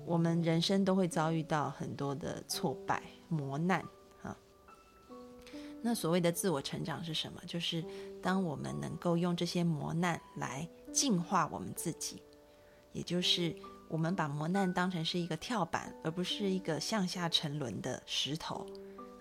[0.04, 3.82] 我们人生都会遭遇到很多的挫败、磨难。
[5.82, 7.40] 那所谓的自我成长是什么？
[7.46, 7.84] 就是
[8.22, 12.22] 当我们能够用这些磨难来净化我们自己，
[12.92, 13.54] 也就是。
[13.90, 18.66] 我们把磨难当成是一个跳板，而不是一个向下沉沦的石头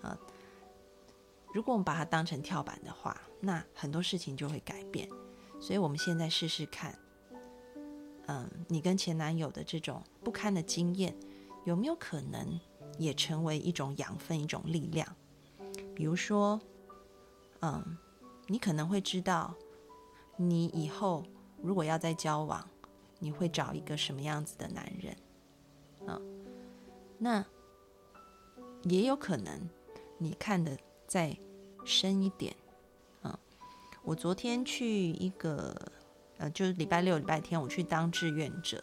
[0.02, 0.14] 啊。
[1.54, 5.08] 如果我们把它当成跳板的话，那很多事情就会改变。
[5.58, 6.94] 所以，我们现在试试看，
[8.26, 11.16] 嗯，你跟前男友的这种不堪的经验，
[11.64, 12.60] 有没有可能
[12.98, 15.16] 也成为一种养分、一种力量？
[15.98, 16.60] 比如说，
[17.58, 17.98] 嗯，
[18.46, 19.52] 你可能会知道，
[20.36, 21.24] 你以后
[21.60, 22.64] 如果要再交往。
[23.20, 25.16] 你会找一个什么样子的男人？
[26.06, 26.20] 啊，
[27.18, 27.44] 那
[28.84, 29.68] 也有可能
[30.18, 31.36] 你看的再
[31.84, 32.54] 深一点。
[33.22, 33.36] 啊，
[34.04, 35.74] 我昨天去一个
[36.36, 38.80] 呃，就是礼拜六、礼拜天，我去当志愿者，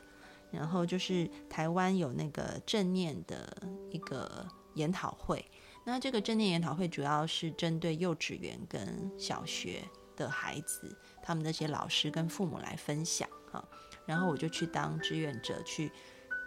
[0.51, 5.49] 然后就是台湾有那个正念的一个研讨会。
[5.85, 9.83] 那这个正念研讨会主要是针对幼稚园跟小学
[10.15, 13.29] 的孩子，他们那些老师跟父母来分享。
[13.51, 13.63] 啊。
[14.05, 15.91] 然后我就去当志愿者，去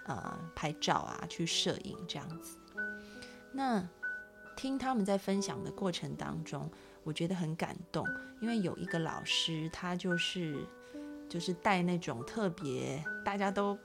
[0.06, 2.56] 呃拍照啊，去摄影这样子。
[3.52, 3.88] 那
[4.56, 6.70] 听他们在分享的过程当中，
[7.02, 8.06] 我觉得很感动，
[8.40, 10.64] 因为有一个老师，他就是
[11.28, 13.76] 就是带那种特别大家都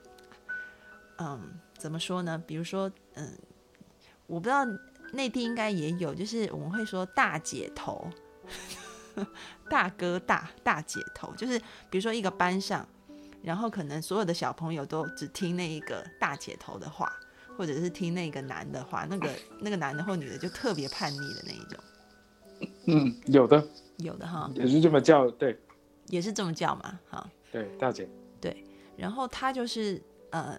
[1.18, 2.38] 嗯怎么说呢？
[2.46, 3.36] 比如说嗯，
[4.28, 4.66] 我不知道
[5.14, 8.10] 内地应该也有，就是我们会说大姐头、
[9.70, 11.58] 大哥大、大姐头，就是
[11.90, 12.86] 比如说一个班上。
[13.44, 17.12] 然后可能所有的小朋友都只听那一个大姐头的话，
[17.58, 21.78] 或者是听那个男的话，那个那个男的或女的就特别叛逆的那一种。
[22.86, 23.62] 嗯，有的，
[23.98, 25.60] 有的哈，也是这么叫，对，
[26.08, 28.08] 也是这么叫嘛，哈，对，大姐，
[28.40, 28.64] 对，
[28.96, 30.58] 然后他就是呃，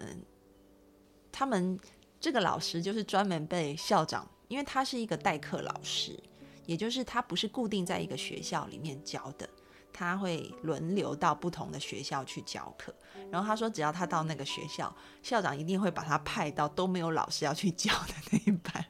[1.33, 1.81] 他们
[2.21, 6.19] 这个老师就是专门被校长，因为他是一个代课老师，
[6.67, 9.49] 也就是他不是固定在一个学校里面教的。
[9.97, 12.93] 他会轮流到不同的学校去教课，
[13.31, 18.85] 然后他说，只要他到那个学校，校长一定会把他派到都没有老师要去教的那一班，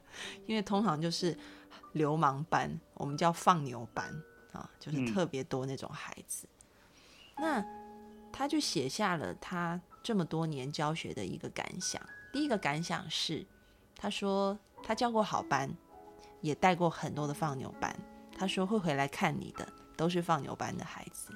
[0.47, 1.37] 因为通常就是
[1.91, 4.19] 流氓班，我们叫放牛班
[4.51, 6.47] 啊，就是特别多那种孩子。
[7.37, 7.63] 那
[8.33, 12.01] 他就写下了他这么多年教学的一个感想。
[12.33, 13.45] 第一个感想是，
[13.95, 15.69] 他说他教过好班，
[16.39, 17.93] 也带过很多的放牛班，
[18.37, 19.67] 他说会回来看你的。
[19.97, 21.31] 都是放牛班的孩子，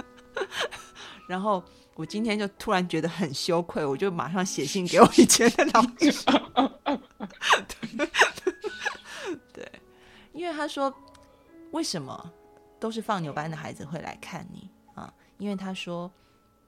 [1.28, 1.62] 然后
[1.94, 6.10] 我今天就突然觉得很羞愧，我就马上写信给我以前的老师。
[9.52, 9.70] 对，
[10.32, 10.90] 因为他说
[11.72, 12.32] 为什么
[12.80, 15.12] 都是放牛班的孩子会来看你啊？
[15.36, 16.10] 因为他说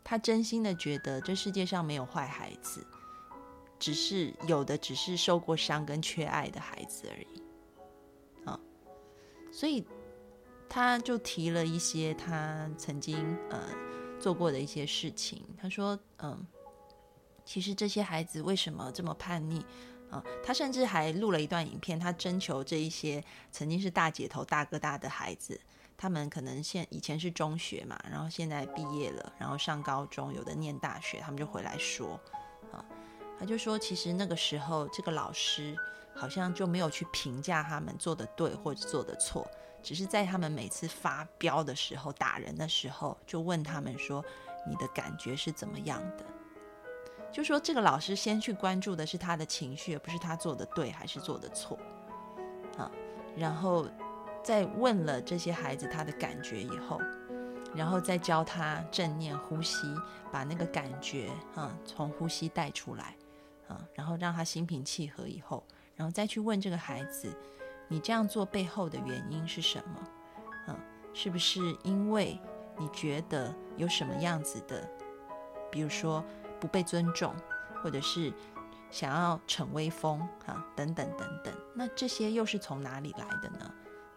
[0.05, 2.87] 他真心的觉得这世界上没有坏孩子，
[3.79, 7.43] 只是有的只是受过伤跟缺爱的孩子而已
[8.45, 8.59] 啊，
[9.53, 9.85] 所以。
[10.71, 13.17] 他就提了一些他曾经
[13.49, 13.59] 呃
[14.21, 15.43] 做过的一些事情。
[15.57, 16.47] 他说：“嗯，
[17.43, 19.65] 其实这些孩子为什么这么叛逆？
[20.11, 25.59] 啊，他甚至还录了一段影片，他征求这一些曾经是大姐头、大哥大的孩子，
[25.97, 32.21] 他们可能现以前是中学嘛，然后现在毕业了，然后上高中，有的念大学，他们就回来说，
[33.39, 35.77] 他就说，其实那个时候这个老师
[36.15, 39.49] 好像就没有去评价他们做的对或者做的错。”
[39.81, 44.25] 只是在他们每次发飙的时候、打人的时候，就问他们说
[44.69, 46.25] ：“你的感觉是怎么样的？”
[47.31, 51.79] 就说这个老师先去关注的是他的情绪，而不是他做的对还是做的错
[52.77, 52.91] 啊。
[53.37, 53.87] 然后
[54.43, 57.01] 在问了这些孩子他的感觉以后，
[57.73, 59.95] 然后再教他正念呼吸，
[60.33, 63.15] 把那个感觉啊从呼吸带出来
[63.69, 67.33] 啊，然后让他心平气和以后，然后再去问这个孩子。
[67.91, 70.09] 你这样做背后的原因是什么？
[70.67, 70.79] 嗯，
[71.15, 72.39] 是不是因为
[72.77, 74.87] 你觉得有什么样子的，
[75.73, 76.23] 比如说
[76.61, 77.35] 不被尊重，
[77.83, 78.31] 或者是
[78.91, 81.55] 想要逞威风啊，等等等等？
[81.75, 83.75] 那这些又是从哪里来的呢？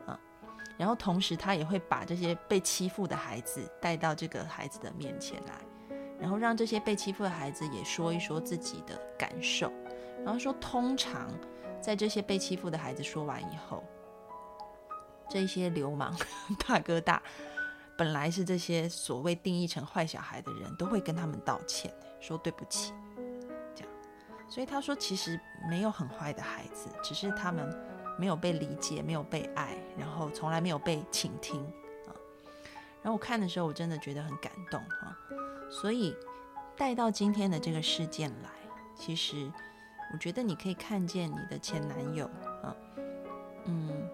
[0.07, 0.19] 啊，
[0.77, 5.53] 然后同时他也会把这些被欺负的孩子带到这个孩子的面前来，
[6.21, 9.73] 然后让这些被欺负的孩子也说一说自己的感受，
[10.23, 11.29] 然后说通常
[11.81, 13.83] 在这些被欺负的孩子说完以后，
[15.27, 16.15] 这些流氓
[16.67, 17.21] 大哥大
[17.97, 22.93] 本来是这些所谓定义成坏小孩的人都会跟他们道歉，说对不起，
[23.73, 23.93] 这样，
[24.47, 27.69] 所以他说其实没有很坏的孩子，只是他们。
[28.19, 31.65] 没有被理解，没有被爱，然后从来没有被倾听。
[33.01, 35.17] 然后我看的时候，我真的觉得很感动哈。
[35.69, 36.15] 所以
[36.77, 38.49] 带到今天的这个事件来，
[38.95, 39.51] 其实
[40.13, 42.25] 我觉得你可以看见你的前男友
[42.61, 42.75] 啊，
[43.65, 44.09] 嗯，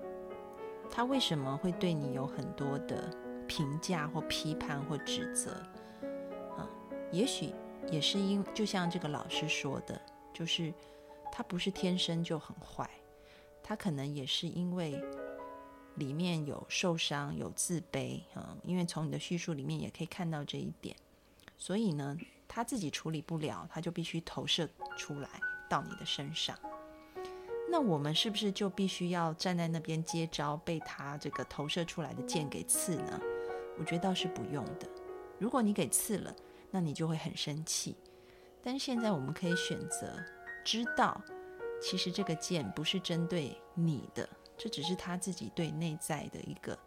[0.89, 3.09] 他为什么会对你有很多的
[3.47, 5.51] 评价或批判或指责
[6.57, 6.69] 啊？
[7.11, 7.53] 也许
[7.89, 9.99] 也是因，就像这个老师说的，
[10.33, 10.73] 就是
[11.31, 12.89] 他不是天生就很坏。
[13.63, 15.03] 他可能也是因为
[15.97, 20.95] 里面有受伤、有自卑，嗯，因为从你的叙述里面也可以看到这一点，
[21.57, 22.15] 所以呢，
[22.47, 25.29] 他自己处理不了，他就必须投射出来
[25.69, 26.57] 到你的身上。
[27.69, 33.19] 那我们是不是就必须要站在那边接招，被他这个投射出来的剑给刺呢？
[33.77, 34.87] 我觉得倒是不用的。
[35.37, 36.33] 如果你给刺了，
[36.71, 37.95] 那你就会很生气。
[38.63, 40.23] 但是现在我们可以选择
[40.63, 41.21] 知道。
[41.79, 46.77] 其实这个剑不是针对你的，这只是他自己对内在的一个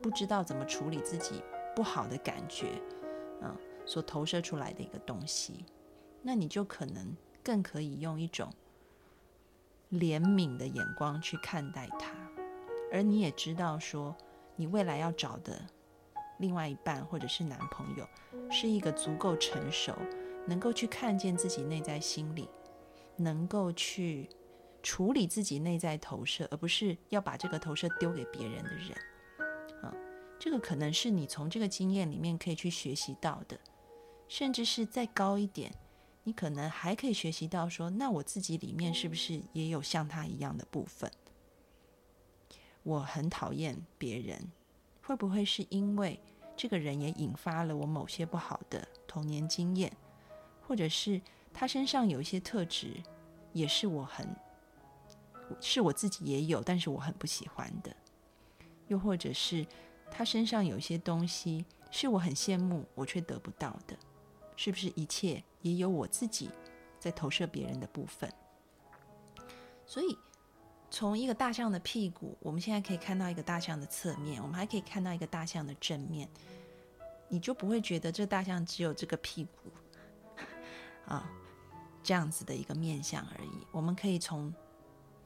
[0.00, 1.42] 不知道怎么处理自己
[1.74, 2.80] 不好的感觉，
[3.40, 5.64] 嗯，所投射出来的一个东西。
[6.22, 8.52] 那你就可能更可以用一种
[9.92, 12.12] 怜悯的眼光去看待他，
[12.92, 14.14] 而你也知道说，
[14.56, 15.58] 你未来要找的
[16.38, 18.06] 另外一半或者是男朋友，
[18.50, 19.96] 是一个足够成熟，
[20.46, 22.48] 能够去看见自己内在心理。
[23.16, 24.30] 能够去
[24.82, 28.90] 处理自己内在投射，而不是要把这个投射丢给别人的人，
[29.82, 29.94] 啊，
[30.38, 33.58] 这个可能是你从这个经验里面可以去学习到的，
[34.28, 35.72] 甚至是再高一点，
[36.24, 41.10] 你可能还可以学习到说，那我自己里面是不是也有像他一样的部分？
[42.82, 44.50] 我很讨厌别人，
[45.02, 46.18] 会不会是因为
[46.56, 49.92] 这个人也引发了我某些不好的童年经验，
[50.66, 51.20] 或者是？
[51.52, 52.94] 他身上有一些特质，
[53.52, 54.24] 也是我很，
[55.60, 57.94] 是我自己也有，但是我很不喜欢的。
[58.88, 59.66] 又或者是
[60.10, 63.96] 他身上有一些东西，是我很羡慕，我却得不到的。
[64.56, 66.50] 是不是一切也有我自己
[66.98, 68.30] 在投射别人的部分？
[69.86, 70.18] 所以，
[70.90, 76.28] 从一个大象的屁股，我们现在可以看到一个大象的侧面，我们还可以看到一个大象的正面。
[77.28, 79.70] 你就不会觉得这大象只有这个屁股
[81.06, 81.30] 啊？
[82.02, 84.52] 这样子的一个面相而已，我们可以从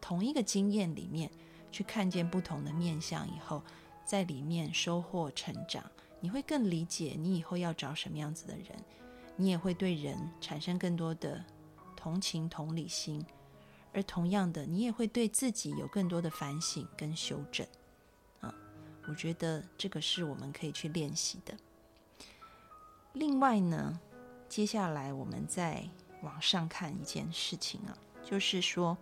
[0.04, 1.30] 同一个经验里面
[1.72, 3.62] 去看见不同的面相，以后
[4.04, 5.82] 在里面收获成长，
[6.20, 8.66] 你会更理解你以后要找什么样子的人，
[9.34, 11.42] 你也会对人产生更多的
[11.96, 13.24] 同情同理心，
[13.94, 17.66] 而同样的，你也会对自己有更多的反省跟修正。
[18.42, 18.54] 啊，
[19.08, 21.54] 我觉得这个是我们可以去练习的。
[23.14, 23.98] 另外呢，
[24.50, 25.88] 接下来我们再。
[26.22, 27.92] 往上看一件事情啊，
[28.24, 28.96] 就是说，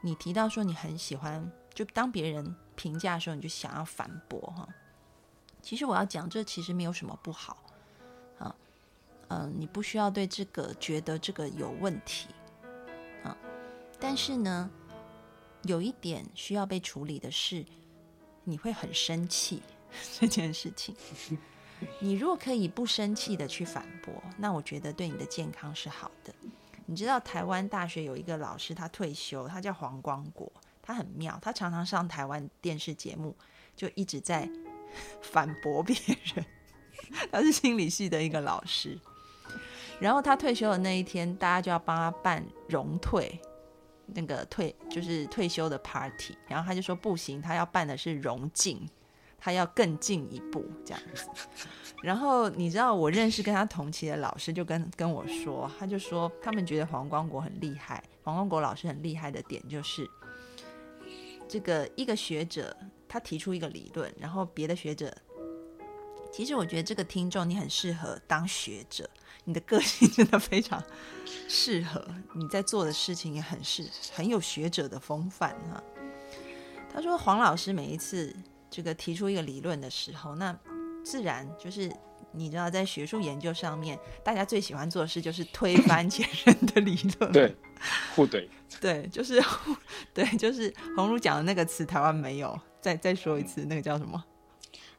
[0.00, 4.68] 你提到说你很喜欢，就当别人评价的时候，你就想要反驳哈。
[5.60, 7.58] 其实我要讲，这其实没有什么不好
[8.38, 8.54] 啊，
[9.28, 12.28] 嗯，你不需要对这个觉得这个有问题
[13.24, 13.36] 啊。
[13.98, 14.70] 但是呢，
[15.64, 17.64] 有一点需要被处理的是，
[18.44, 19.62] 你会很生气
[20.20, 20.94] 这件事情。
[22.00, 26.32] 你如果可以不生气的去反驳，那我觉得对你的健康是好的。
[26.90, 33.36] 你知道台湾大学有一个老师，他退休，他叫黄光国，他很妙，他常常上台湾电视节目，
[33.76, 34.48] 就一直在
[35.20, 35.94] 反驳别
[36.34, 36.42] 人。
[37.30, 38.98] 他是心理系的一个老师，
[40.00, 43.38] 然后他退休的那一天，大家就要帮他办荣退，
[44.06, 48.88] 那个退就是退休的 party，然后他就说不行，他要办的是荣进。
[49.38, 51.26] 他要更进一步这样子，
[52.02, 60.10] 然后你知道我认识跟他同期的老师就跟跟我说，他就说他们觉得黄光国很厉害，黄光国老师很厉害的点就是，
[61.48, 62.76] 这个一个学者
[63.08, 65.16] 他提出一个理论，然后别的学者，
[66.32, 69.08] 其实我觉得这个听众你很适合当学者，
[69.44, 70.82] 你的个性真的非常
[71.48, 75.82] 适合，你在做的事情也很是很有学者的风范哈。
[76.92, 78.34] 他说黄老师每一次。
[78.70, 80.56] 这个提出一个理论的时候，那
[81.04, 81.90] 自然就是
[82.32, 87.54] 你知道，在学术研究上面，大家最喜欢做的事就是推翻前人的理论，对，
[88.14, 88.46] 互怼，
[88.80, 89.42] 对，就是
[90.12, 94.22] 对，就是红儒讲的那个词，台湾没有，再再说一次，那个叫什么？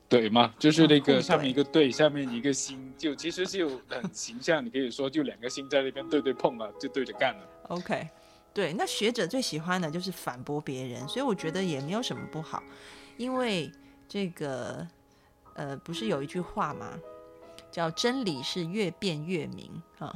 [0.10, 0.52] 怼吗？
[0.58, 4.66] 就是那个上面一个对，下面一个心，就其实就很形象。
[4.66, 7.48] 你可以说，就两个心在那边对对碰了，就对着干了。
[7.68, 8.10] OK，
[8.52, 12.64] 对，那学者最喜欢的就是反驳别人，所以我觉得也没有什么不好，
[13.20, 13.70] 因为
[14.08, 14.88] 这个
[15.54, 16.98] 呃，不是有一句话吗？
[17.70, 20.16] 叫真理是越辩越明啊。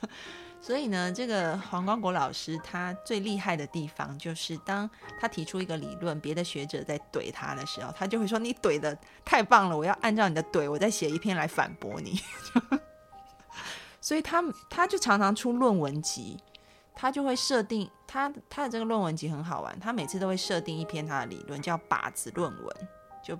[0.62, 4.88] 所以呢，这个黄光国老师他最厉害的地方，就是当
[5.20, 12.18] 他提出一个理论，别的学者在怼他的时候，他就会说：“你怼的太棒了，我要按照你的怼，我再写一篇来反驳你。
[14.00, 16.38] ”所以他他就常常出论文集，
[17.00, 22.76] 他就会设定他他的这个论文集很好玩，他每次都会设定一篇他的理论叫靶子论文，
[23.22, 23.36] 就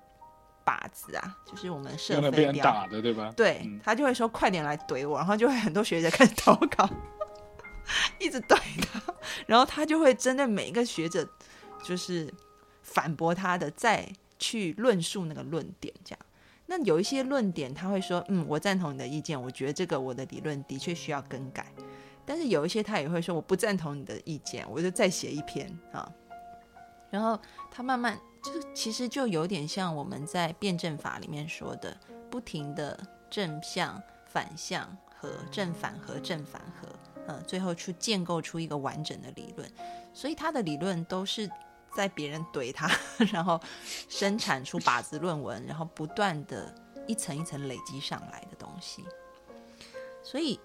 [0.65, 2.65] 靶子啊，就是我们射用来被人飞镖。
[2.65, 3.33] 打的，对吧？
[3.37, 6.89] 对、嗯他就会说快点来怼我，然后就会很多学者开始投稿，
[8.21, 9.03] 一直怼他，
[9.49, 11.29] 然后他就会针对每一个学者
[11.83, 12.33] 就是
[12.85, 16.19] 反驳他的，再去论述那个论点，这样。
[16.67, 21.67] 那有一些论点他会说，嗯，我赞同你的意见，我觉得这个我的理论的确需要更改。
[22.29, 26.07] 但是有一些他也会说，我不赞同你的意见，我就再写一篇啊。
[27.09, 31.97] 然后他慢慢就是其实就有点像我们在辩证法里面说的，
[32.31, 33.01] 不停的
[33.31, 36.89] 正向、反向和正反和正反和，
[37.29, 39.67] 呃，最后去建构出一个完整的理论。
[40.13, 41.51] 所以他的理论都是
[41.97, 42.91] 在别人怼他，
[43.33, 43.59] 然后
[44.11, 46.75] 生产出靶子论文，然后不断的
[47.07, 49.03] 一层一层累积上来的东西。
[50.23, 50.61] 所以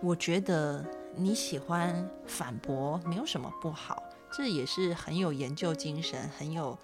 [0.00, 0.84] 我觉得
[1.16, 6.78] 你喜欢反驳没有什么不好，这也是很有研究精神、很有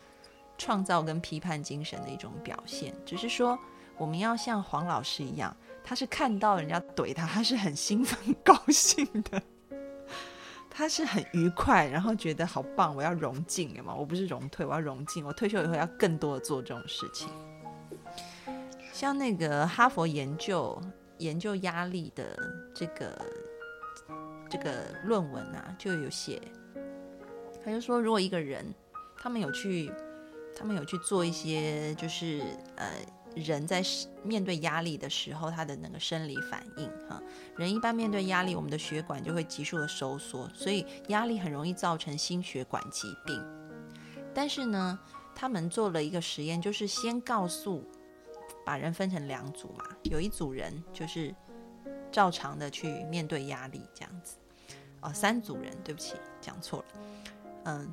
[0.58, 2.94] 创造跟批判精神的一种表现。
[3.06, 3.58] 只是说，
[3.96, 9.40] 我们要像黄老师一样，他是看到人家怼他，他是很兴奋、高兴的。
[10.76, 15.24] 他是很愉快，然后觉得好棒，我要融进了嘛，我不是融退，我要融进。
[15.24, 17.28] 我退休以后要更多的做这种事情。
[18.92, 20.76] 像那个哈佛研究
[21.24, 22.38] 研究压力的
[22.74, 23.18] 这个
[24.50, 26.40] 这个论文啊，就有写，
[27.64, 28.62] 他就说，如果一个人，
[29.16, 29.90] 他们有去，
[30.54, 32.42] 他们有去做一些，就是
[32.76, 32.92] 呃，
[33.34, 33.82] 人在
[34.22, 37.20] 面对压力的时候，他的那个生理反应哈。
[37.56, 43.42] 人一般面对压力，我们的血管就会急速的收缩，所以压力很容易造成心血管疾病。
[44.34, 44.98] 但是呢，
[45.34, 47.82] 他们做了一个实验，就是先告诉
[48.64, 51.34] 把人分成两组嘛，有一组人就是
[52.10, 54.36] 照常的去面对压力这样子，
[55.00, 57.00] 哦，三组人，对不起，讲错了，
[57.64, 57.92] 嗯，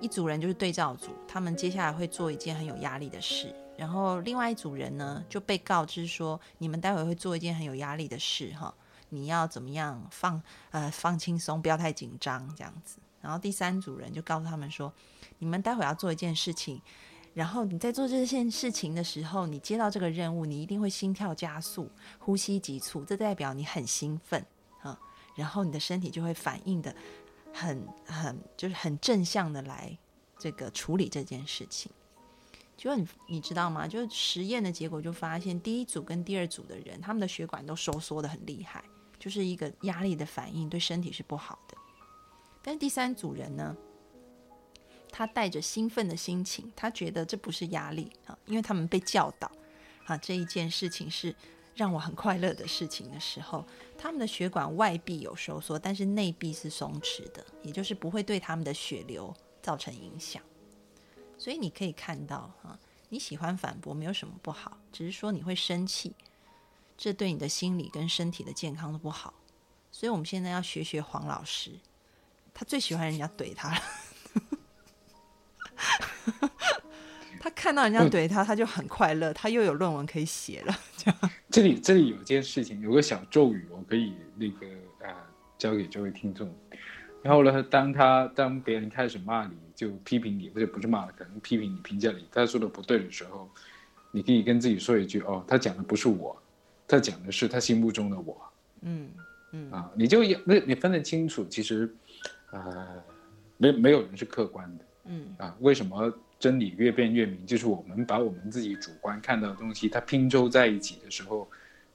[0.00, 8.74] 一组人就是对照组，他们接下来会做一件很有压力的事，然后另外一组人呢就被告知说，你们待会会做一件很有压力的事哈，
[9.08, 14.92] 你要怎么样放呃放轻松，不要太紧张这样子，然后第三组人就告诉他们说，
[15.38, 16.82] 你们待会要做一件事情。
[17.34, 24.44] 然后你在做这件事情的时候，你接到这个任务，你一定会心跳加速、呼吸急促，这代表你很兴奋
[24.82, 24.98] 啊。
[25.34, 26.94] 然后你的身体就会反应的
[27.54, 29.96] 很很就是很正向的来
[30.38, 31.90] 这个处理这件事情。
[32.76, 33.86] 就你你知道吗？
[33.88, 38.84] 就是实验的结果就发现，第一组跟第二组的人，他们的血管都收缩的很厉害，
[39.18, 41.76] 就是一个压力的反应，对身体是不好的。
[42.60, 43.74] 但是第三组人呢？
[45.12, 49.52] 他带着兴奋的心情，他觉得这不是压力啊，因为他们被教导
[50.06, 51.36] 啊，这一件事情是
[51.76, 53.64] 让我很快乐的事情的时候，
[53.98, 59.32] 他们的血管外壁有收缩，但是内壁是松弛的，也就是不会对他们的血流
[59.62, 60.42] 造成影响。
[61.36, 62.78] 所以你可以看到啊，
[63.10, 66.14] 你喜欢反驳没有什么不好，只是说你会生气，
[66.96, 69.34] 这对你的心理跟身体的健康都不好。
[69.90, 71.72] 所以我们现在要学学黄老师，
[72.54, 73.82] 他最喜欢人家怼他了。
[77.40, 80.78] 他看到人家怼他，他就很快乐，他又有论文可以写了。
[80.96, 84.66] 这样，这里这里有件事情，有个小咒语，我可以那个
[85.00, 85.14] 啊、呃、
[85.58, 86.54] 交给这位听众。
[87.20, 93.50] 然后呢，当他当别人开始骂你，就批评你，或者不是骂，可能批评你、评价你，他说的不对的时候，
[94.12, 96.40] 你可以跟自己说一句：哦，他讲的不是我，
[96.86, 98.40] 他讲的是他心目中的我。
[98.82, 99.10] 嗯
[99.52, 101.92] 嗯啊，你就也你你分得清楚，其实，
[102.50, 103.02] 呃，
[103.56, 104.84] 没没有人是客观的。
[105.04, 107.44] 嗯啊，为什么真理越辩越明？
[107.46, 111.48] 就是我们把我们自己主观看到的东西，它拼凑在一起的时候，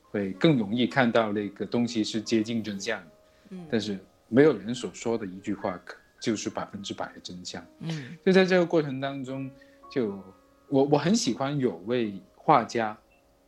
[0.10, 3.08] 会更容易看到那个东西是接近真相的。
[3.50, 3.98] 嗯但是
[4.28, 7.66] 没有人所说的一句话，可就是百分之百的真相。
[7.80, 9.50] 嗯就在这个过程当中，
[9.90, 10.22] 就
[10.68, 12.98] 我我很喜欢有位画家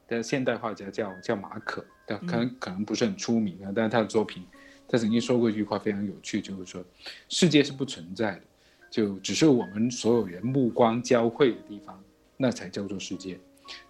[0.08, 4.46] 的现代画家叫叫马可，但可能可能不是很出名啊，但是他的作品，
[4.88, 6.84] 他曾经说过一句话非常有趣，就是说
[7.28, 8.42] 世界是不存在的，
[8.90, 12.02] 就只是我们所有人目光交汇的地方，
[12.38, 13.40] 那才叫做世界。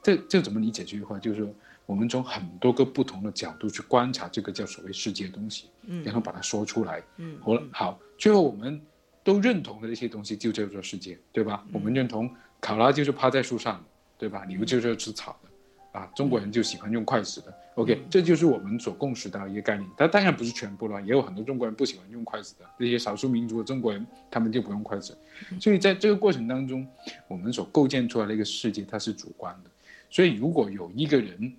[0.03, 1.17] 这这怎么理解这句话？
[1.17, 1.49] 就是说，
[1.85, 7.01] 我们从很多个不同的角度去观察这个叫所谓世界的东西，嗯然后把它说出来。
[7.17, 8.81] 嗯好了，好，最后我们
[9.23, 11.65] 都认同的那些东西就叫做世界，对吧？
[11.71, 12.29] 我们认同
[12.59, 13.83] 考拉就是趴在树上的，
[14.17, 14.43] 对吧？
[14.45, 17.53] 牛就是吃草的，啊，中国人就喜欢用筷子的。
[17.75, 19.89] OK，这就是我们所共识到的一个概念。
[19.95, 25.17] 它当然不是全部了，也有很多中国人不喜欢用筷子的，那些少数民族的中国人他们就不用筷子。
[25.61, 26.85] 所以在这个过程当中，
[27.27, 29.69] 我们所构建出来的一个世界，它是主观的。
[30.09, 31.53] 所以如果有一个人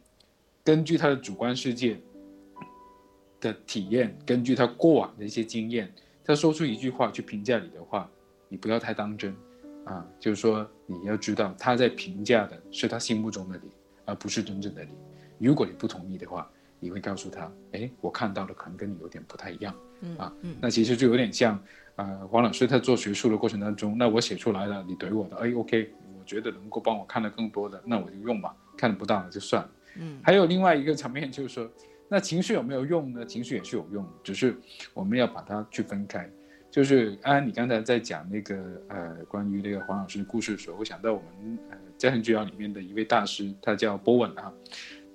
[0.63, 1.99] 根据他的主观世界
[3.41, 5.91] 的体验，根据他过往的一些经验，
[6.23, 8.11] 他说出一句话去评价你的话，
[8.49, 9.35] 你不要太当真
[9.87, 10.05] 啊。
[10.19, 13.71] 就是说你要知道他在评价的是他心目中的你，
[14.05, 14.91] 而不是真正的你。
[15.47, 19.75] 如果你不同意的话，你会告诉他，哎，我看到的可能跟你有点不太一样
[20.17, 20.33] 啊。
[20.61, 21.63] 那其实就有点像，
[21.97, 29.71] 呃，黄老师他做学术的过程当中，那我写出来了，你怼我的，哎，OK，我觉得能够帮我看得更多的，那我就用吧，看不到了就算了。
[29.97, 31.71] 嗯，还有另外一个层面就是说，
[32.09, 33.27] 那情绪有没有用呢？
[33.27, 34.57] 情绪也是有用，只是
[34.95, 36.29] 我们要把它去分开。
[36.71, 44.53] 就是安安，你刚才在讲那个呃关于那个黄老师的故事的时候，我想到我们呃家庭治疗里面的一位大师，他叫波文啊，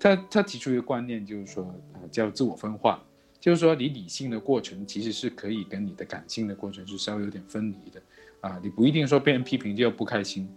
[0.05, 1.63] 他他提出一个观念，就是说
[1.95, 3.03] 呃叫自我分化，
[3.39, 7.99] 就是说你理性的过程其实是可以跟你的感性的过程是稍微有点分离的
[8.39, 10.47] 啊，你不一定说被人批评就要不开心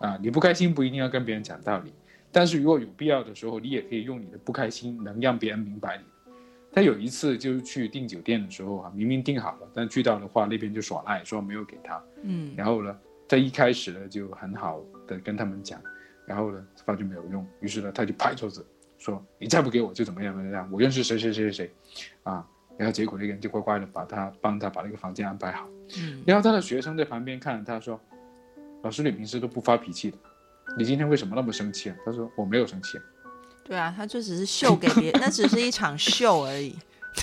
[0.00, 1.90] 啊，你不开心不一定要跟别人讲道理。
[2.30, 6.04] 但是如果有必要的时候，你也可以用你的不开心，能让别人明白你。
[6.70, 11.98] 他有一次就是去订酒店的时候啊，明明订好了，但去到的话那边就耍赖，说没有给他。
[12.22, 12.94] 嗯然后呢，
[13.26, 15.80] 他一开始呢就很好的跟他们讲，
[16.26, 18.64] 然后呢发觉没有用，于是呢他就拍桌子
[18.98, 21.72] 说：“你再不给我就怎么样怎么样，我认识谁谁谁谁谁，
[22.24, 22.46] 啊。”
[22.76, 25.68] 然后结果那个人就乖乖的把他帮他把那个房间安排好。
[25.98, 28.00] 嗯然后他的学生在旁边看着他说
[28.82, 30.18] ：“老师，你平时都不发脾气的，
[30.76, 32.98] 你今天为什么那么生气啊？”他说：“我没有生气。”
[33.64, 36.76] 对啊，他就只是秀给别人， 那只是一场秀而已。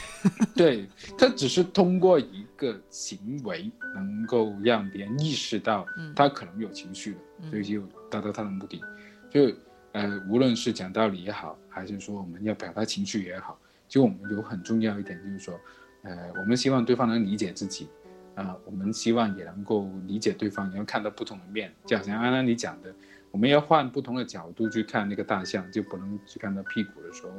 [0.56, 8.82] 对他只是通过一个行为，能够让别人意识到他可能有情绪了，所以就达到他的目的。
[9.30, 9.56] 就
[9.96, 15.58] 呃，无论是讲道理也好，还是说我们要表达情绪也好，就我们有很重要一点就是说，
[16.02, 17.88] 呃，我们希望对方能理解自己，
[18.36, 21.74] 啊、我们希望也能够理解对方，也要看到不同的面。
[21.86, 22.94] 就好像安安你讲的，
[23.32, 27.32] 我们要换不同的角度去看那个大象，就不能去看到屁股的时候，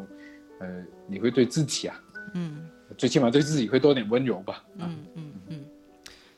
[0.60, 2.02] 呃，你会对自己啊。
[2.32, 4.64] 嗯最起码对自己会多点温柔吧。
[4.78, 5.64] 啊，嗯嗯嗯，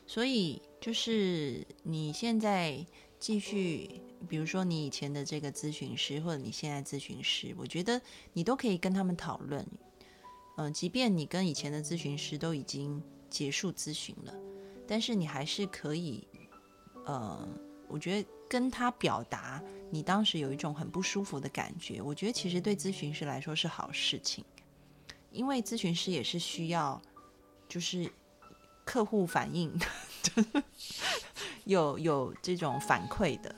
[0.05, 2.85] 所以就是你现在
[3.17, 8.01] 继续，比如说你以前的这个咨询师，或者你现在咨询师，我觉得
[8.33, 9.65] 你都可以跟他们讨论。
[10.57, 14.33] 嗯、即便你跟以前的咨询师都已经结束咨询了，
[14.85, 16.27] 但是你还是可以，
[17.05, 17.47] 呃，
[17.87, 24.43] 我觉得跟他表达你当时有一种很不舒服的感觉，我觉得其实对咨询师来说是好事情。
[25.31, 27.01] 因为咨询师也是需要，
[27.69, 28.11] 就是
[28.83, 29.71] 客户反应，
[31.65, 33.55] 有有这种反馈的，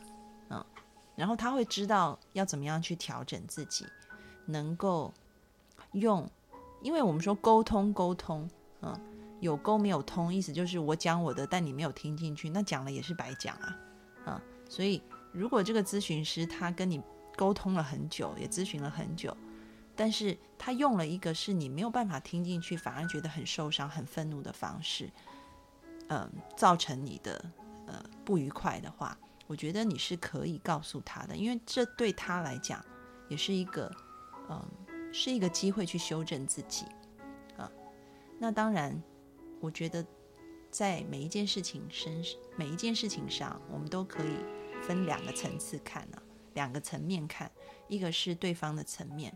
[1.22, 3.86] 然后他会知道要怎么样去调整自己，
[4.47, 5.13] 能够
[5.91, 6.28] 用，
[6.82, 8.49] 因为我们说沟通沟通，
[8.82, 8.99] 嗯，
[9.39, 13.78] 有沟没有通，意思就是我讲我的，但你没有听进去，那讲了也是白讲啊，
[14.26, 14.99] 嗯，所以
[15.32, 16.99] 如果这个咨询师他跟你
[17.36, 19.38] 沟通了很久，也咨询了很久。
[19.95, 25.07] 但是他用了一个是你没有办法听进去，反而觉得很受伤、很愤怒的方式，
[26.07, 27.45] 嗯、造成你的
[27.86, 29.15] 呃不愉快的话，
[29.48, 32.84] 我觉得你是可以告诉他的，因为这对他来讲
[33.28, 33.92] 也是一个
[34.50, 34.66] 嗯、
[35.14, 36.86] 是一个机会去修正自己
[37.58, 37.70] 啊、
[38.39, 39.02] 那当然，
[39.60, 40.06] 我觉得
[40.70, 42.24] 在每一件事情身
[42.56, 44.36] 每一件事情上，我们都可以
[44.82, 46.22] 分两个层次看呢、
[46.54, 47.52] 两个层面看，
[47.88, 49.36] 一个是对方的层面。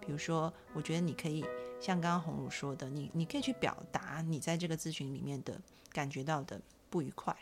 [0.00, 1.44] 比如说，我觉得你可以
[1.80, 5.60] 像刚刚红茹说的，你你可以去表达你在这个咨询里面的
[5.92, 7.36] 感觉到的不愉快、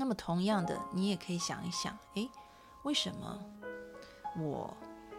[0.00, 2.26] 那么同样的，你也可以想一想，诶，
[2.84, 3.38] 为什么
[4.38, 4.74] 我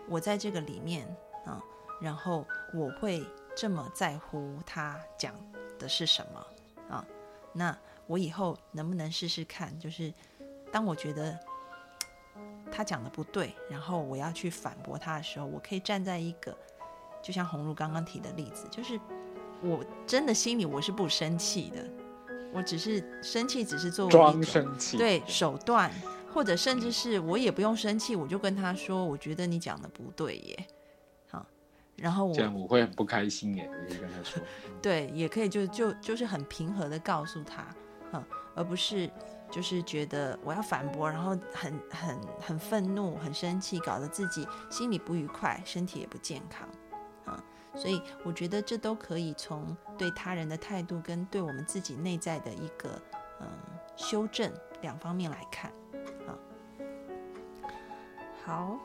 [0.09, 1.05] 我在这个里面
[1.45, 1.61] 啊、
[2.01, 3.23] 然后我会
[3.55, 5.36] 这么在乎他讲
[5.77, 6.47] 的是什么
[6.89, 7.05] 啊？
[7.53, 7.77] 那
[8.07, 9.77] 我以后能不能试试看？
[9.79, 10.11] 就是
[10.71, 11.39] 当我觉得
[12.71, 16.57] 他讲的不对，然后我要去反驳他的时候，我可以站在一个，
[17.21, 18.99] 就像红茹刚刚提的例子，就是
[19.61, 21.88] 我真的心里我是不生气的，
[22.54, 25.91] 我只是生气，只是作为装生气，对手段，
[26.34, 30.68] 或者甚至是我也不用生气，我就跟他说，我觉得你讲的不对耶，
[31.30, 31.45] 好，
[31.95, 33.70] 然后我这样我会很不开心耶。
[33.70, 34.41] 我就跟他说，
[34.82, 37.66] 对，也可以就就就是很平和的告诉他，
[38.14, 38.24] 嗯，
[38.56, 39.10] 而不是
[39.49, 46.68] 就是觉得我要反驳，然后很很很愤怒、很生气，搞得自己心里不愉快，身体也不健康
[47.26, 47.43] 啊。
[47.76, 52.89] 所以我觉得这都可以从对他人的态度跟对我们自己内在的一个
[53.39, 53.47] 嗯
[53.95, 54.51] 修正
[54.82, 55.72] 两方面来看
[56.28, 56.36] 啊。
[58.43, 58.78] 好，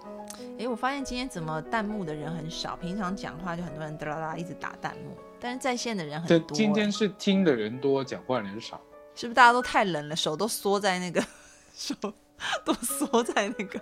[0.59, 6.57] 诶，我发现今天怎么弹幕的人很少，平常讲话就很多人哒啦啦一直打弹幕，但是在线的人很多。
[6.57, 8.81] 今天是听的人多，讲话的人少。
[9.15, 11.25] 是不是大家都太冷了，手都缩在那个
[11.75, 11.95] 手
[12.65, 13.81] 都缩在那个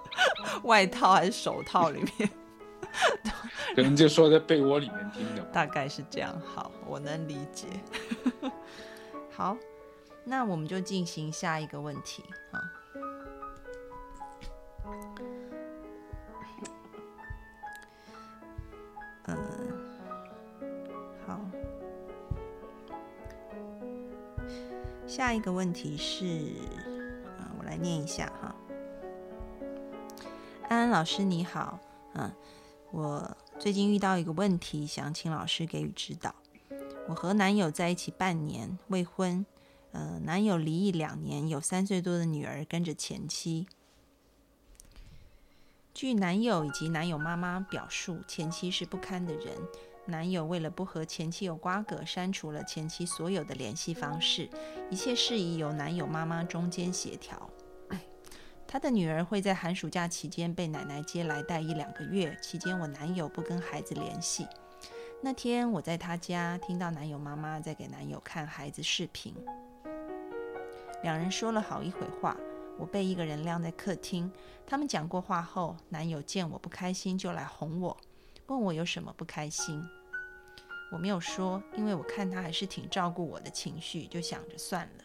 [0.64, 2.30] 外套还是手套里面？
[3.74, 5.42] 可能就说在被窝里面听的。
[5.52, 7.66] 大概是这样，好，我能理解。
[9.30, 9.56] 好，
[10.24, 12.62] 那我们就进行下一个问题啊。
[19.24, 19.36] 嗯，
[21.26, 21.40] 好。
[25.06, 26.24] 下一个问题是，
[27.38, 28.54] 啊，我来念一下哈。
[30.68, 31.78] 安安老师你好，
[32.14, 32.30] 嗯，
[32.92, 36.34] 我最近遇到一个问题，想请老师给予指导。
[37.08, 39.44] 我和男友在一起半年，未婚，
[39.92, 43.66] 呃，男友离异两年，有三岁多的女儿跟着前妻。
[45.94, 49.56] 据男友以及男友妈妈表述，前妻是不堪的人。
[50.08, 54.48] 男友为了不和前妻有瓜葛，删除了前妻所有的联系方式，
[54.90, 57.50] 一切事宜由男友妈妈中间协调。
[58.68, 64.46] 他的女儿会在寒暑假期间被奶奶接来带一两个月，期间我男友不跟孩子联系。
[65.22, 69.34] 那天我在他家，听到男友妈妈在给男友看孩子视频，
[71.02, 72.36] 两人说了好一会话。
[72.78, 74.30] 我被一个人晾在客厅。
[74.66, 77.96] 他们讲过话后，男友见我不开心，就来哄我，
[78.48, 79.82] 问我有什么不开心。
[80.92, 85.04] 我没有说，因为我看他还是挺照顾我的情绪，就想着算了。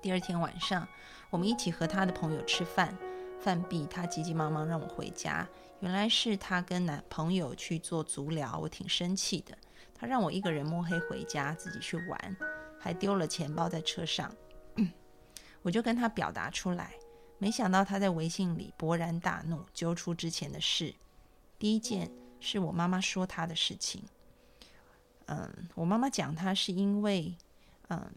[0.00, 0.88] 第二天晚上，
[1.32, 2.94] 我们一起和他的朋友吃饭，
[3.40, 5.48] 饭毕，他急急忙忙让我回家。
[5.80, 9.56] 原来是他跟男朋友去做足疗，我挺生气的。
[9.94, 12.36] 他让我一个人摸黑回家，自己去玩，
[12.78, 14.30] 还丢了钱包在车上。
[15.62, 16.92] 我就跟他表达出来，
[17.38, 20.94] 没想到他在微信里勃然大怒，揪出之前的事。
[21.58, 22.10] 第一件
[22.40, 24.04] 是我妈妈说他的事情。
[25.24, 27.34] 嗯，我妈妈讲他是因为，
[27.88, 28.12] 嗯，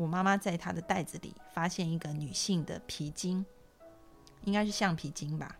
[0.00, 3.44] 我妈妈在她的袋子里发现一个女性的皮筋，
[4.44, 5.54] 应该是橡皮筋吧？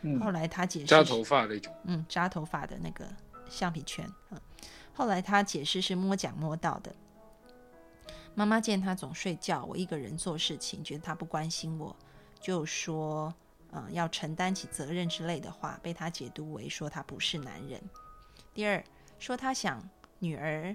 [0.00, 3.06] 嗯，后来她解释扎头发那种，嗯，扎头发的那个
[3.50, 4.10] 橡皮圈。
[4.30, 4.40] 嗯，
[4.94, 6.90] 后来她解释是摸奖摸到的。
[8.34, 11.94] 妈妈见她总睡觉，我一个人做事情，觉得她不关心我，
[12.40, 13.34] 就说，
[13.72, 17.78] 嗯，要承担起责任之类的话，被他解读为说他不是男人。
[18.54, 18.82] 第二，
[19.18, 19.86] 说他想
[20.18, 20.74] 女儿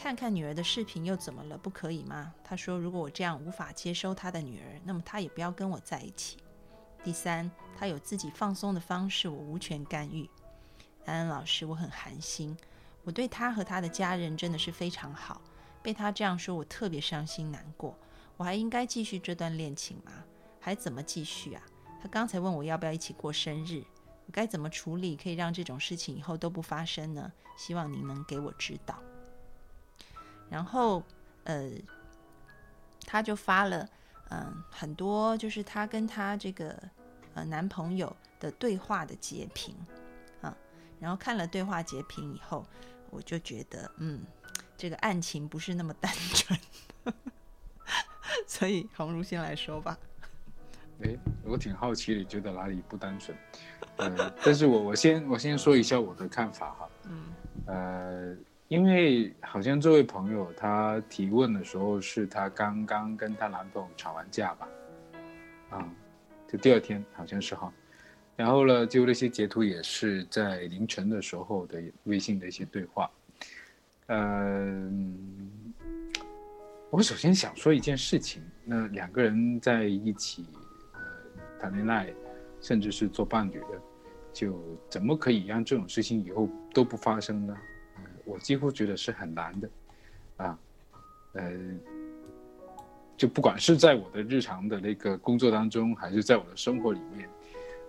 [0.00, 1.58] 看看女儿的视频又怎么了？
[1.58, 2.32] 不可以吗？
[2.44, 6.36] 他说，如果我这样无法接收他的女儿，那么他也不要跟我在一起。
[7.02, 10.30] 第三，他有自己放松的方式，我无权干预。
[11.04, 12.56] 安安老师，我很寒心，
[13.02, 15.42] 我对他和他的家人真的是非常好。
[15.82, 17.98] 被他这样说，我特别伤心难过。
[18.36, 20.12] 我还应该继续这段恋情吗？
[20.60, 21.62] 还怎么继续啊？
[22.00, 23.82] 他刚才问我要不要一起过生日，
[24.26, 27.32] 我该怎么处理，可以让这种事情以后都不发生呢？
[27.56, 29.02] 希望您能给我指导。
[30.50, 31.02] 然后，
[31.44, 31.70] 呃，
[33.06, 33.88] 他就发了，
[34.30, 36.76] 嗯，很多就是他跟他这个
[37.34, 39.74] 呃男朋友的对话的截屏
[40.40, 40.56] 啊。
[41.00, 42.66] 然后看了对话截屏以后，
[43.10, 44.24] 我就觉得，嗯。
[44.76, 46.56] 这个案情不是那么单纯，
[48.46, 49.98] 所以红如先来说吧。
[51.02, 53.36] 哎，我挺好奇，你觉得哪里不单纯？
[53.96, 56.88] 呃，但是我我先我先说一下我的看法哈。
[57.06, 57.24] 嗯。
[57.66, 58.36] 呃，
[58.68, 64.68] 因为好像这位朋友他提问的时候是她刚刚跟她男朋友吵完架吧？
[65.70, 65.88] 啊，
[66.46, 67.72] 就第二天好像是哈。
[68.36, 73.10] 然后呢，就那些截图也是在凌晨的时候的微信的一些对话。
[74.08, 75.74] 嗯，
[76.90, 80.46] 我首先想说一件事情，那两个人在一起，
[81.58, 82.12] 谈恋爱，
[82.60, 83.80] 甚至是做伴侣的，
[84.32, 84.60] 就
[84.90, 87.56] 怎么可以让这种事情以后都不发生呢？
[88.28, 89.70] 我几乎觉得是很难的，
[90.36, 90.58] 啊，
[91.32, 91.50] 呃，
[93.16, 97.28] 就不管是在我的日常的那个工作当中，还是在我的生活里面，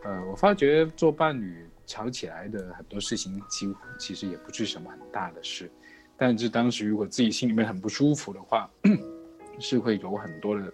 [0.03, 5.69] 呃，我发觉做伴侣吵起来的很多事情，几乎其实也不是什么很大的事。
[6.15, 8.69] 但是当时如果自己心里面很不舒服的话，
[9.59, 10.73] 是会有很多的，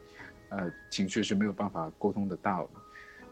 [0.50, 2.70] 呃，情绪是没有办法沟通得到的。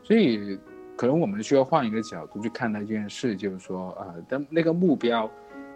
[0.04, 0.58] 所以，
[0.96, 5.30] 可能我们需要换一个角度去看待这件事，就是说，呃，但那个目标，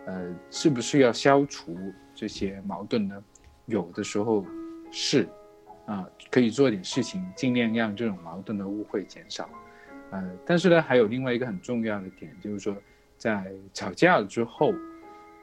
[0.07, 1.77] 呃，是不是要消除
[2.15, 3.23] 这些矛盾呢？
[3.65, 4.45] 有的时候
[4.89, 5.27] 是
[5.85, 9.49] 啊，可以做点事情，尽量让这种矛盾的误会减少。
[10.11, 12.73] 呃，但是呢，还有另外一个很重要的点，就是说，
[13.17, 14.71] 在吵架了之后，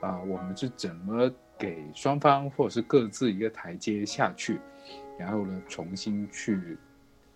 [0.00, 4.58] 啊，我们是怎么给双方或者是各自一个台阶下去，
[5.18, 6.78] 然后呢，重新去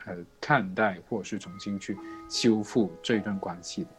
[0.06, 1.94] 呃看待或者是重新去
[2.30, 3.90] 修复这一段关系的。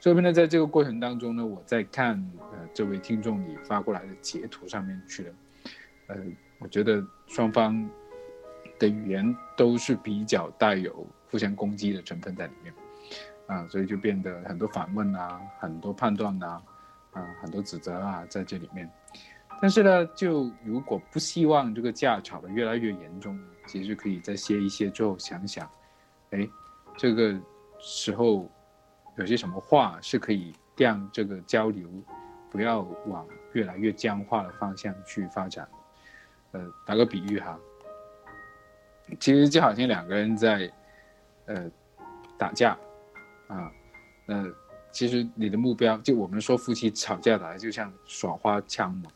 [0.00, 2.14] 所以呢，在这个过程当中呢，我在看
[2.52, 5.34] 呃这位听众你发过来的截图上面去了，
[6.06, 6.16] 呃，
[6.58, 7.86] 我觉得双方
[8.78, 12.74] 的语言都是比较带有互相攻击的成分在里面，
[13.46, 16.62] 啊，所以就变得很多反问啊，很多判断呐，
[17.12, 18.90] 啊，很多指责啊在这里面。
[19.60, 25.68] 但是呢，就如果不希望这个架吵得越来越严重，其实可以再歇一歇之后想想，
[26.30, 26.48] 哎，
[26.96, 27.38] 这个
[27.78, 28.50] 时候。
[29.20, 31.88] 有些什么话是可以让这个交流
[32.50, 35.68] 不要往越来越僵化的方向去发展？
[36.52, 37.58] 呃，打个比喻哈，
[39.20, 40.72] 其实就好像两个人在
[41.44, 41.70] 呃
[42.38, 42.76] 打架
[43.46, 43.70] 啊，
[44.24, 44.46] 那
[44.90, 49.10] 其实你的目标就我们说夫妻吵架打就像耍花枪嘛，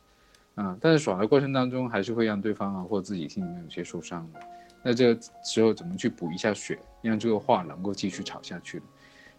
[0.62, 4.40] 啊，但是耍的过程当中还是会让对方啊或自己心里面有些受伤的，
[4.82, 8.84] 那这个时候怎么去补一下血，让这个话能够继续吵下去呢？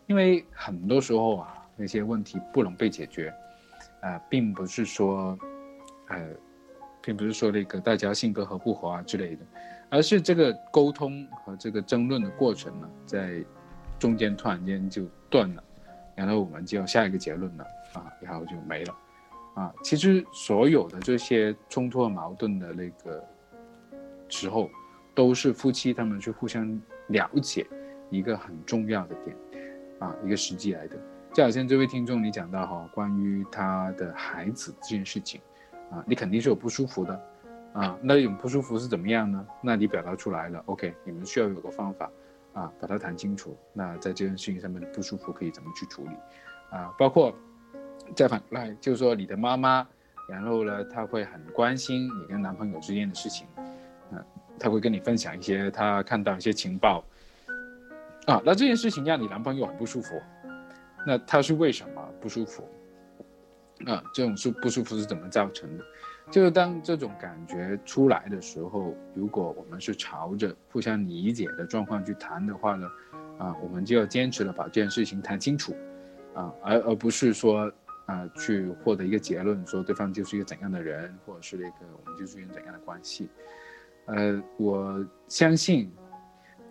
[0.07, 3.33] 因为很多时候啊，那些问题不能被解决，
[4.01, 5.37] 呃，并不是说，
[6.09, 6.29] 呃，
[7.01, 9.41] 并不是说那个大家性格合不合啊之类的，
[9.89, 13.43] 而是这个沟通和这个争论的过程呢，在
[13.97, 15.63] 中间突然间就断了，
[16.15, 18.95] 然后我们就要下一个结论了啊，然后就没了，
[19.55, 23.23] 啊，其实所有的这些冲突和矛盾的那个
[24.29, 24.69] 时候，
[25.15, 27.65] 都是夫妻他们去互相了解
[28.11, 29.35] 一个很重要的点。
[29.99, 30.97] 啊，一个时机来的，
[31.33, 35.39] 就好像这位听众你讲到哈，关于他的孩子这件事情，
[35.91, 37.21] 啊，你肯定是有不舒服的，
[37.73, 39.47] 啊，那种不舒服是怎么样呢？
[39.61, 42.11] 那你表达出来了，OK，你们需要有个方法，
[42.53, 43.55] 啊，把它谈清楚。
[43.73, 46.11] 那在这件事情上面的不舒服可以怎么去处理？
[46.71, 47.33] 啊，包括
[48.15, 49.87] 再反过来，就是说你的妈妈，
[50.27, 53.47] 然后呢，她会很关心你跟男朋友之间的事情，
[54.11, 54.19] 啊，
[54.59, 57.03] 她会跟你分享一些她看到一些情报。
[58.25, 60.19] 啊，那这件事情让你男朋友很不舒服，
[61.05, 62.67] 那他是为什么不舒服？
[63.85, 65.83] 啊，这种舒不舒服是怎么造成的？
[66.31, 72.89] 就是当这种感觉出来的时候，如果我们是朝着互相理解的状况去谈的话呢，
[73.37, 75.75] 啊，我们就要坚持的把这件事情谈清楚，
[76.33, 77.71] 啊，而而不是说
[78.07, 83.29] 啊去获得一个结论，说对方就是一个怎样的人，或者是那个我们就是一个怎样的关系。
[84.05, 85.91] 呃，我相信。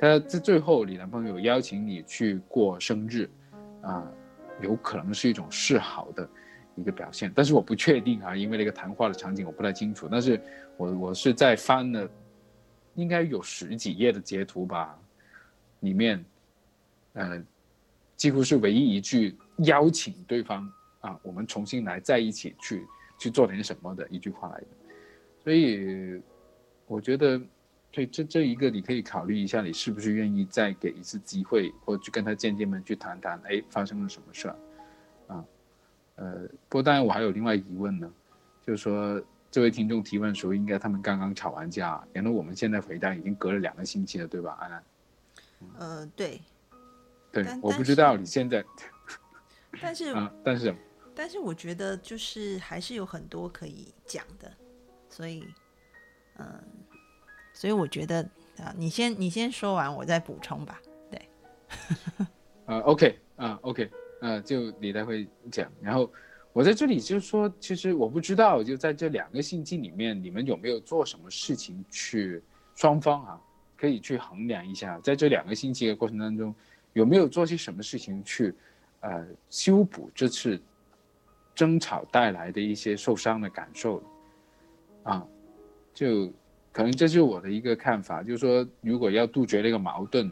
[0.04, 3.26] 他在最后，你男朋友邀请你去过生日，
[3.80, 4.06] 啊，
[4.60, 6.28] 有可能是一种示好的
[6.76, 10.06] 一个表现，但是我不确定啊，因为那个谈话的场景我不太清楚。
[10.10, 10.38] 但是
[10.76, 12.06] 我我是在翻了，
[12.96, 14.94] 应该有十几页的截图吧，
[15.80, 16.22] 里面，
[17.14, 17.42] 呃，
[18.14, 22.86] 几乎是唯一一句邀请对方啊，我们重新来在一起去
[23.18, 24.66] 去做点什么的一句话来的，
[25.42, 26.20] 所以
[26.86, 27.40] 我觉得。
[27.94, 34.56] 所以这这一个你可以考虑一下，你是不是愿意再给一次机会，或者去跟他见见面，去谈谈，哎，发生了什么事儿，
[35.28, 35.44] 啊，
[36.16, 38.12] 呃，不过当然我还有另外疑问呢，
[38.66, 44.84] 就是说这位听众提问的时候，应该他们刚刚吵完架，然后我们现在回答已经隔了两个星期了，对吧，安安？
[45.78, 46.40] 呃，对，
[47.30, 48.64] 对，我不知道你现在，
[49.80, 50.74] 但是 啊，但是，
[51.14, 54.52] 但是我觉得就是还是有很多可以讲的，
[55.08, 55.46] 所以，
[56.38, 56.44] 嗯。
[57.54, 58.20] 所以我觉得
[58.58, 60.82] 啊，你先你先说完，我再补充吧。
[61.08, 61.28] 对，
[62.66, 63.90] 啊，OK，啊，OK，
[64.20, 65.70] 啊，就你待会讲。
[65.80, 66.12] 然后
[66.52, 72.42] 我在这里就说，其实我不知道，就在这两个星期里面，你们有没有做什么事情去
[72.74, 73.40] 双方啊，
[73.76, 76.52] 可以去衡量一下，在这两个星期的过程当中，
[76.92, 78.52] 有没有做些什么事情去
[79.00, 80.60] 呃修补这次
[81.54, 84.02] 争吵带来的一些受伤的感受
[85.04, 85.24] 啊，
[85.94, 86.32] 就。
[86.74, 90.28] 可能这是我的一个看法，就是说，如果要杜绝那个矛盾，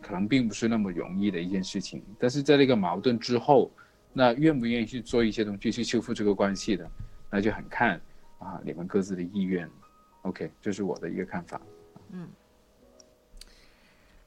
[0.00, 2.02] 可能并不是那么容易的一件事情。
[2.18, 3.70] 但是在那个矛盾之后，
[4.14, 6.90] 那愿不愿意去做一些东西去修复这个关系的，
[7.30, 8.00] 那就很看
[8.38, 9.68] 啊你们各自的意愿。
[10.22, 11.60] OK，这是我的一个看法。
[12.12, 12.28] 嗯，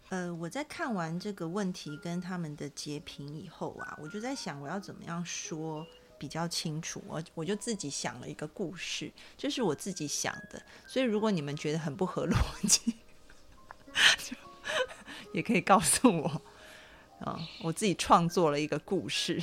[0.10, 5.88] 呃，我在看完这个问题跟他们的截屏以后啊，我就在想，我要怎么样说。
[6.22, 12.94] 比较清楚，我我就自己想了一个故事，这是我自己想的，所以如果你们觉得很不合逻辑，
[14.20, 14.38] 就
[15.34, 16.42] 也可以告诉我
[17.22, 19.42] 啊，我自己创作了一个故事。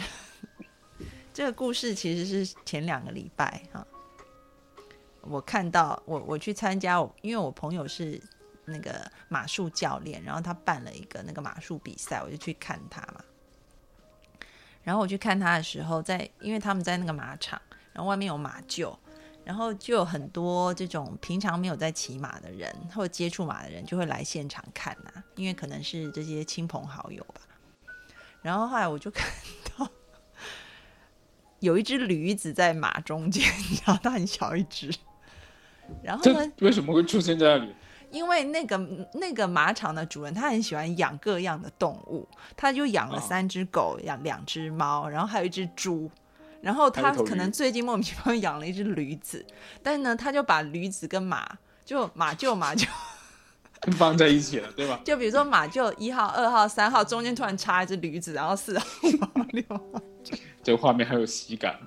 [1.34, 3.84] 这个故事其实是前两个礼拜哈，
[5.22, 8.22] 我看到我我去参加，因为我朋友是
[8.66, 13.24] 那个马术教练，然后他办了一个那个马术比赛，我就去看他嘛。
[14.82, 17.60] 然后我去看他的时候，在因为他们在那个马场，
[17.92, 18.96] 然后外面有马厩，
[19.44, 27.40] 然后就有很多这种平常没有在骑马的人或接触马的人就会来现场看呐，因为可能是这些亲朋好友吧。
[28.40, 29.28] 然后后来我就看
[29.76, 29.88] 到
[31.60, 33.44] 有一只驴子在马中间，
[33.84, 34.94] 然后它很小一只。
[36.02, 36.52] 然后呢？
[36.60, 37.74] 为什么会出现在那里？
[38.10, 38.76] 因为那个
[39.14, 46.10] 那个马场的主人他很喜欢养各样的动物，他就养了三只狗，养两只猫，然后还有一只猪。
[46.60, 49.46] 然后他可能最近莫名其妙养了一只驴子，
[49.80, 51.48] 但是呢，他就把驴子跟马
[51.84, 52.88] 就马厩马厩
[53.92, 55.00] 放在一起了，对吧？
[55.04, 60.02] 就比如说马厩一号、二号、三号中间突然插一只驴子，然后四号、五号、六号，
[60.64, 61.78] 这个画面很有喜感。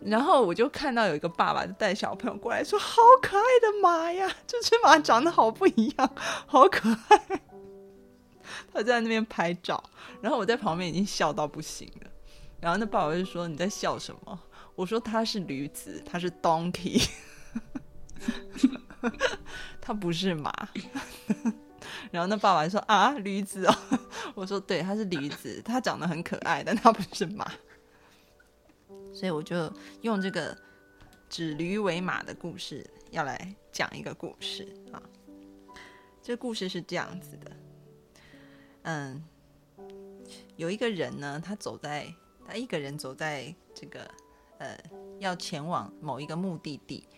[0.00, 6.10] 然后我就看到有一个爸爸带小朋友过来说：“好可爱的马呀，这只马长得好不一样，
[6.46, 7.40] 好可爱。
[8.72, 9.82] ”他在那边拍照，
[10.20, 12.10] 然后我在旁边已经笑到不行了。
[12.60, 14.40] 然后那爸爸就说：“你在笑什么？”
[14.76, 17.04] 我说：“他是驴子，他是 donkey，
[19.80, 20.52] 他不是马。
[22.10, 23.74] ”然后那爸爸说：“啊，驴子哦。”
[24.34, 27.50] 我说：“对，他是驴子，他长得很可爱，但他不是马。”
[29.12, 30.56] 所以我就用这个
[31.28, 35.02] 指驴为马的故事，要来讲一个故事啊。
[36.22, 37.56] 这故事是这样子的，
[38.82, 39.24] 嗯，
[40.56, 42.06] 有一个人呢，他走在
[42.46, 44.10] 他一个人走在这个
[44.58, 44.78] 呃
[45.18, 47.08] 要前往某一个目的地，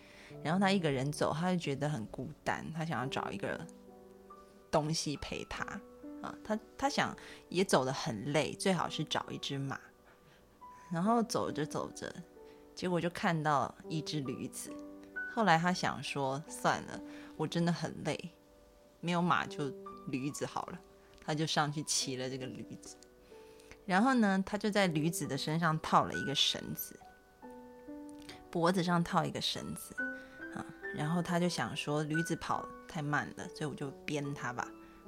[0.45, 3.67] 然后他一个人走，他就觉得很孤单，他想要找一个
[4.71, 5.65] 东西陪他
[6.23, 7.17] 啊，他他想
[7.49, 9.81] 也走得很累，最好是找一只马。
[10.93, 12.13] 然后走着走着，
[12.75, 14.71] 结果就看到一只驴子。
[15.33, 17.01] 后来他想说：“算了，
[17.37, 18.19] 我真的很累，
[19.01, 19.73] 没有马就
[20.09, 20.81] 驴子好了。”
[21.25, 22.97] 他就上去骑了这个驴子。
[23.87, 26.99] 然后呢，他就在驴子的身上套了一个绳子，
[28.51, 29.95] 脖子上套一个绳子
[30.55, 30.67] 啊。
[30.95, 34.67] 然后他就想说：“驴子跑太慢了，所以我就鞭它吧。”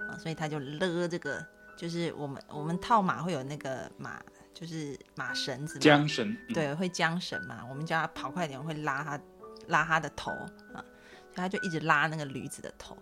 [0.08, 1.44] 啊，所以他就勒这个，
[1.76, 4.22] 就是我们我们套马会有那个马。
[4.54, 7.64] 就是马绳子，缰绳，对，会缰绳嘛。
[7.68, 9.20] 我们叫他跑快点，会拉他，
[9.68, 10.30] 拉他的头
[10.72, 10.84] 啊，
[11.30, 12.96] 所以他就一直拉那个驴子的头，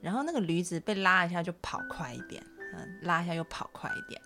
[0.00, 2.44] 然后那个驴子被拉一下就跑快一点，
[2.74, 4.20] 嗯，拉一下又跑快一点。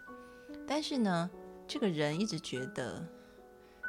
[0.67, 1.31] 但是呢，
[1.67, 3.07] 这个人一直觉得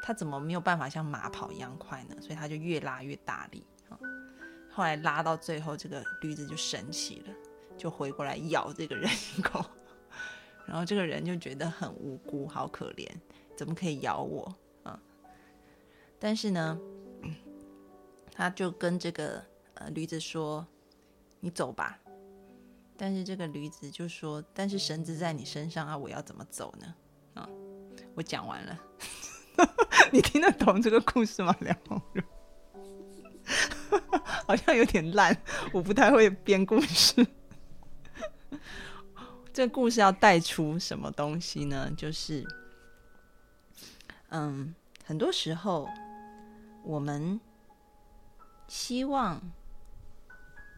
[0.02, 2.16] 他怎么没有办法像马跑一样快呢？
[2.22, 3.98] 所以他就越拉越大力啊。
[4.72, 7.34] 后来拉到最后，这个驴子就神奇了，
[7.78, 9.66] 就回过来咬这个人一口。
[10.68, 13.08] 然后这个人就觉得很无辜，好可怜，
[13.56, 15.00] 怎么可以咬我啊？
[16.20, 16.80] 但是呢，
[18.32, 19.44] 他就跟这个
[19.76, 20.66] 呃驴子说
[21.40, 22.00] ：“你走吧。”
[22.98, 26.96] 但是这个驴子就说：“但是绳子在你身上啊，我要怎么走呢？”
[27.36, 27.50] 啊，
[28.16, 28.80] 我讲完了，
[30.12, 31.54] 你听得懂这个故事吗？
[31.60, 32.24] 梁红茹，
[34.48, 35.38] 好像有点烂，
[35.74, 37.28] 我不太会编故事。
[39.56, 41.90] 这故事要带出什么东西呢？
[41.96, 42.46] 就是，
[44.28, 44.76] 嗯，
[45.06, 45.88] 很多时候
[46.84, 47.40] 我们
[48.68, 49.42] 希望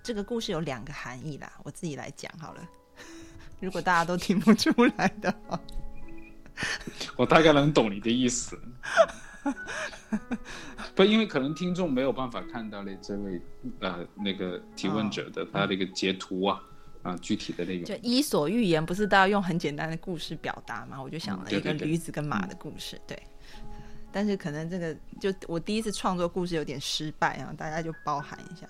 [0.04, 1.52] 这个故事有两个含义啦。
[1.64, 2.70] 我自己来讲好了，
[3.60, 5.60] 如果大家都听不出来的话，
[7.18, 8.56] 我大概能懂你的意思。
[10.94, 13.42] 不，因为可能听众没有办法看到那这位
[13.80, 16.62] 呃那个提问者的他的一个截图啊。
[17.04, 21.02] 啊，具体的那个就《伊索寓言》不是都要用很简单的故事表达吗？
[21.02, 23.18] 我就想了一个驴子跟马的故事，对。
[24.12, 28.68] 但是可能这个就我第一次创作故事有点失败啊，大家就包含一下。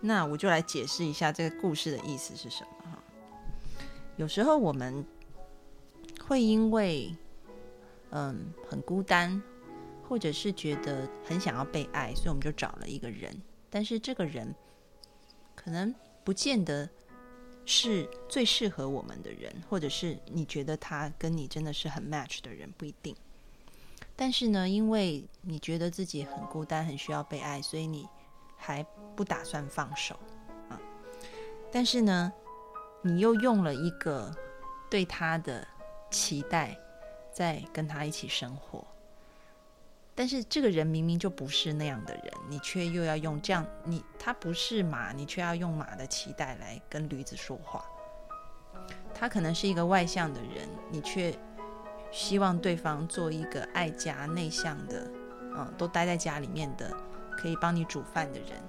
[0.00, 3.02] 那我就来解释一下这个故事的意思是什么哈。
[4.16, 5.04] 有时候我们
[6.26, 7.14] 会因为
[8.10, 9.42] 嗯很孤单，
[10.08, 13.34] 或者是觉得很想要被爱，所以我们就找了一个人。
[13.68, 14.54] 但是这个人
[15.54, 15.94] 可能
[16.24, 16.88] 不见得。
[17.70, 23.14] 是最适合我们的人，或者是你觉得他跟你真的是很 match 的人，不一定。
[24.16, 28.08] 但是呢，因为你觉得自己很孤单，很需要被爱，所以你
[28.56, 28.82] 还
[29.14, 30.18] 不打算放手
[30.70, 30.80] 啊。
[31.70, 32.32] 但是呢，
[33.02, 34.34] 你又用了一个
[34.90, 35.68] 对他的
[36.10, 36.74] 期待，
[37.30, 38.82] 在跟他一起生活。
[40.18, 47.84] 但是这个人明明就不是那样的人，你却又要用这样你他不是马，你却要用马的期待来跟驴子说话。
[49.14, 51.32] 他可能是一个外向的人，你却
[52.10, 55.08] 希望对方做一个爱家内向的，
[55.54, 56.92] 嗯，都待在家里面的
[57.36, 58.60] 可以帮你煮饭的人，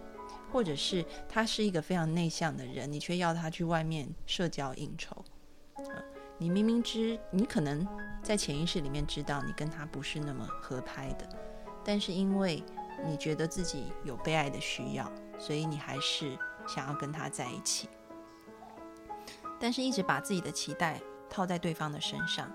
[0.51, 5.25] 或者是他是一个非常内向的人，你却要他去外面社交应酬。
[6.37, 7.87] 你明明知你可能
[8.21, 11.27] 在潜意识里面知道你跟他不是那么合拍的，
[11.83, 12.63] 但是因为
[13.05, 17.89] 你觉得自己有被爱的需要，所以你还是想要跟他在一起。
[19.59, 22.49] 但是，一直把自己的期待套在对方的身上，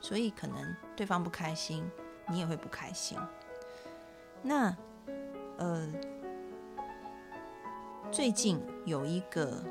[0.00, 1.86] 所以可能对方不开心，
[2.28, 3.18] 你也会不开心。
[4.42, 4.74] 那，
[5.58, 5.92] 呃，
[8.10, 9.62] 最近有一个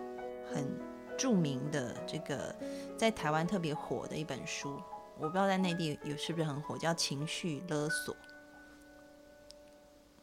[0.54, 0.80] 很
[1.18, 2.54] 著名的这个
[2.98, 4.80] 在台湾特别火的一本书，
[5.18, 8.14] 我不知道在内地有是不是很火，叫《情绪勒索》。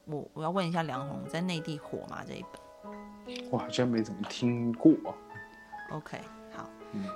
[0.04, 2.22] 我我要问一下梁红，在内地火吗？
[2.26, 3.50] 这一本？
[3.50, 4.92] 我好像没怎么听过。
[5.90, 6.20] OK
[6.54, 6.68] 好。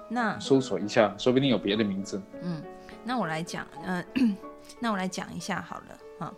[0.08, 2.22] 那搜索一下，说不定有别的名字。
[2.42, 2.62] 嗯，
[3.04, 4.36] 那我来讲，嗯，
[4.80, 6.32] 那我来讲一下好了啊。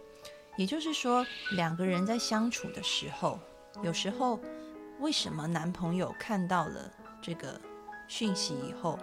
[0.56, 3.38] 也就是说，两个人在相处的时候，
[3.82, 4.40] 有时候
[4.98, 6.90] 为什么男朋友看到了
[7.22, 7.60] 这个
[8.08, 8.98] 讯息以后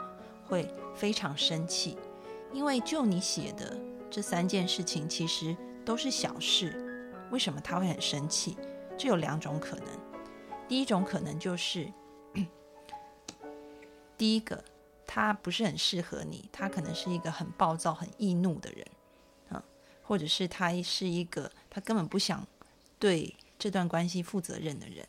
[0.45, 1.97] 会非常生气？
[2.53, 3.77] 因为就你写的
[4.09, 8.57] 这三件事情，其实都是小事，为什么他会很生气？
[8.97, 9.87] 这有两种可能。
[10.67, 11.91] 第一种可能就是。
[14.17, 14.63] 第一个，
[15.05, 18.87] 他不是很适合你，他可能是一个很暴躁、很易怒的人，
[19.49, 19.61] 啊，
[20.01, 22.47] 或者是他是一个他根本不想
[22.97, 25.05] 对这段关系负责任的人，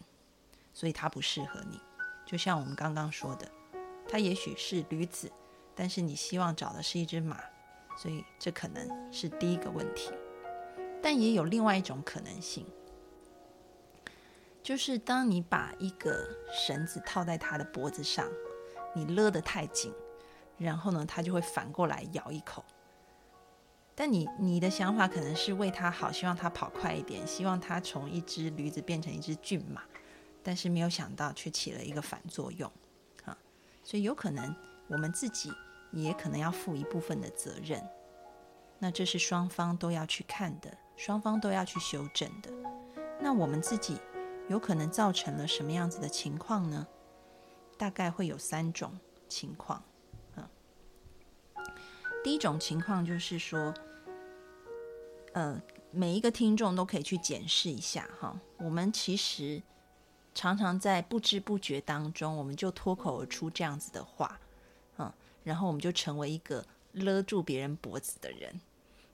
[0.74, 1.78] 所以他不适合你。
[2.26, 3.48] 就像我们刚刚说的，
[4.08, 5.30] 他也许是驴子，
[5.76, 7.38] 但是你希望找的是一只马，
[7.96, 10.10] 所以这可能是第一个问题。
[11.00, 12.66] 但也有另外一种可能性，
[14.60, 18.26] 就是当你把一个绳子套在他的脖子上。
[18.94, 19.92] 你勒得太紧，
[20.56, 22.64] 然后呢，它就会反过来咬一口。
[23.94, 29.82] 但你你的想法可能是为他好，希望他跑快一点，希望他从一只驴子变成一只骏马，
[30.42, 32.72] 但是没有想到却起了一个反作用
[33.26, 33.36] 啊！
[33.84, 34.56] 所以有可能
[34.88, 35.52] 我们自己
[35.92, 37.82] 也可能要负一部分的责任。
[38.78, 42.50] 那这是双方都要去看的，双方都要去修正的。
[43.20, 43.98] 那我们自己
[44.48, 46.86] 有可能造成了什么样子的情况呢？
[47.78, 49.82] 大概会有三种情况，
[50.36, 50.48] 嗯，
[52.24, 53.74] 第一种情况就是说，
[55.34, 55.60] 呃，
[55.90, 59.62] 每一个听众都可以去检视一下哈，我们其实
[60.34, 64.40] 常常在不知不觉当中，我们就脱口而出这样子的话，
[65.46, 68.60] 然后我们就成为一个勒住别人脖子的人，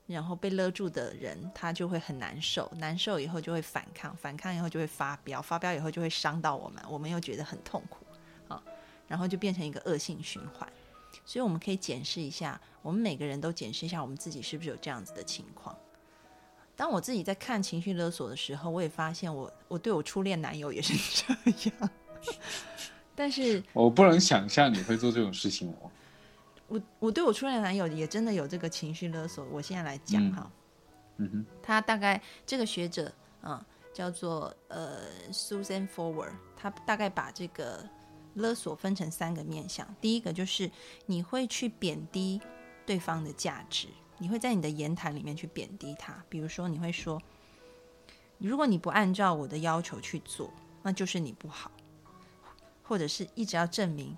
[0.07, 8.03] 然后被勒住的人他就会很难受，难受以后就会反抗，反抗以后就会发飙，发飙以后就会伤到我们，我们又觉得很痛苦
[8.47, 8.59] 啊。
[9.07, 10.67] 然后就变成一个恶性循环，
[11.23, 15.77] 所以我们可以检视一下，我们每个人都检视一下我们自己是不是有这样子的情况。
[16.75, 21.89] 当我自己在看情绪勒索的时候，我也发现我我对我初恋男友也是这样。
[23.13, 25.91] 但是我不能想象你会做这种事情哦。
[26.67, 29.45] 我我对我初恋男友也真的有这个情绪勒索。
[29.45, 30.51] 我现在来讲哈，
[31.17, 33.11] 嗯哼，他大概这个学者
[33.41, 35.01] 嗯叫做呃
[35.31, 37.87] Susan Forward，他大概把这个。
[38.35, 40.67] 勒索分成三个面向，第一个就是
[41.05, 42.41] 你会去贬低
[42.83, 43.87] 对方的价值，
[44.17, 46.25] 你会在你的言谈里面去贬低他。
[46.29, 47.21] 比如说，你会说
[48.41, 50.51] ：“如果你不按照我的要求去做，
[50.81, 51.71] 那就是你不好。”
[52.81, 54.17] 或者是一直要证明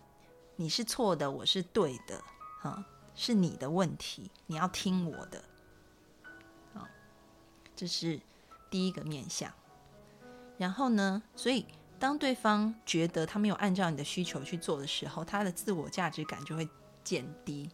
[0.55, 2.23] 你是错的，我是对的，
[2.67, 2.85] 啊，
[3.15, 5.43] 是你的问题，你要听我的。
[6.73, 6.89] 啊，
[7.75, 8.19] 这是
[8.69, 9.51] 第一个面向。
[10.57, 11.65] 然后呢，所以。
[11.97, 16.67] 当对方觉得他没有按照你的需求去做的时候，他的自我价值感就会
[17.05, 17.69] 减低，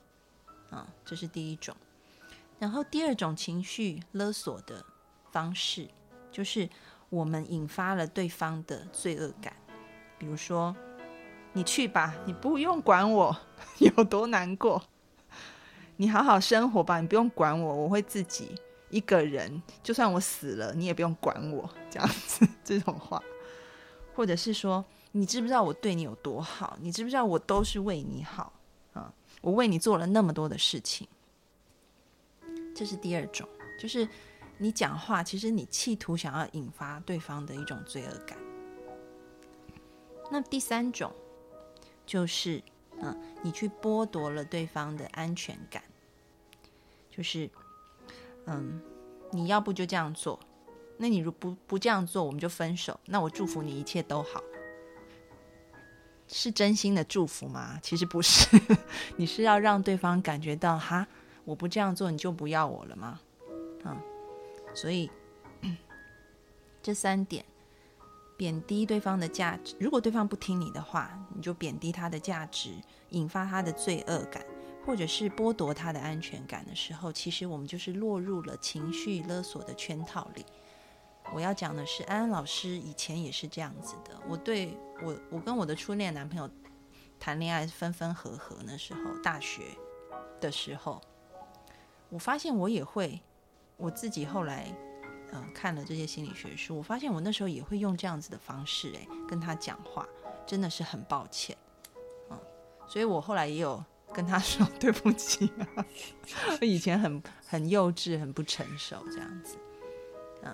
[0.69, 1.75] 啊，这是第一种。
[2.59, 4.85] 然后第二种情绪勒索的
[5.31, 5.89] 方式，
[6.31, 6.69] 就是
[7.09, 9.55] 我们引发了对方的罪恶感。
[10.19, 10.73] 比如说，
[11.53, 13.35] 你去吧，你不用管我
[13.79, 14.81] 有多难过，
[15.97, 18.55] 你好好生活吧，你不用管我，我会自己
[18.89, 23.21] 一个人，就算我死了，你也不用管我，这样子 这种话。
[24.13, 24.83] 或者是说，
[25.13, 26.77] 你知不知道我对你有多好？
[26.81, 28.53] 你知不知道我都是为你好
[28.93, 29.13] 啊？
[29.41, 31.07] 我为你做了那么多的事情。
[32.75, 33.47] 这是第二种，
[33.79, 34.07] 就是
[34.57, 38.37] 你讲话，其实你企图想要引发对方的一种罪恶感。
[40.29, 41.11] 那第三种，
[42.05, 42.61] 就是
[43.01, 45.83] 嗯，你去剥夺了对方的安全感，
[47.09, 47.49] 就是
[48.45, 48.81] 嗯，
[49.31, 50.39] 你要不就这样做。
[50.97, 52.99] 那你如不不这样做，我们就分手。
[53.05, 54.43] 那我祝福你一切都好，
[56.27, 57.79] 是真心的祝福吗？
[57.81, 58.45] 其实不是，
[59.17, 61.07] 你是要让对方感觉到哈，
[61.43, 63.19] 我不这样做你就不要我了吗？
[63.83, 63.97] 啊，
[64.75, 65.09] 所以
[66.83, 67.43] 这三点，
[68.41, 69.75] 贬低对方的价值。
[69.79, 72.71] 如果对方不听你的话，你就贬低他的价值，
[73.09, 74.43] 引发他的罪恶感，
[74.83, 80.43] 或者是剥夺他的安全感的时候，其实我们就是落入了情绪勒索的圈套里。
[81.35, 84.19] 我要讲的是，安安老师以前也是这样子的。
[84.27, 86.49] 我对我，我跟我的初恋男朋友
[87.19, 89.61] 谈恋爱分分合合那时候，大学
[90.39, 90.99] 的时候，
[92.09, 93.21] 我发现我也会，
[93.77, 94.75] 我自己后来。
[95.33, 100.05] 嗯，看了这些心理学书，我发现我那时候也会用这样子的方式，诶，跟他讲话，
[100.45, 101.57] 真的是很抱歉，
[102.29, 102.37] 嗯，
[102.85, 105.49] 所以我后来也有跟他 说对不起，
[106.59, 109.57] 我以前很很幼稚，很不成熟这样子，
[110.43, 110.53] 嗯，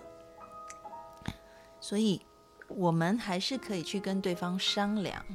[1.80, 2.22] 所以
[2.68, 5.26] 我们还是可以去跟对方商量，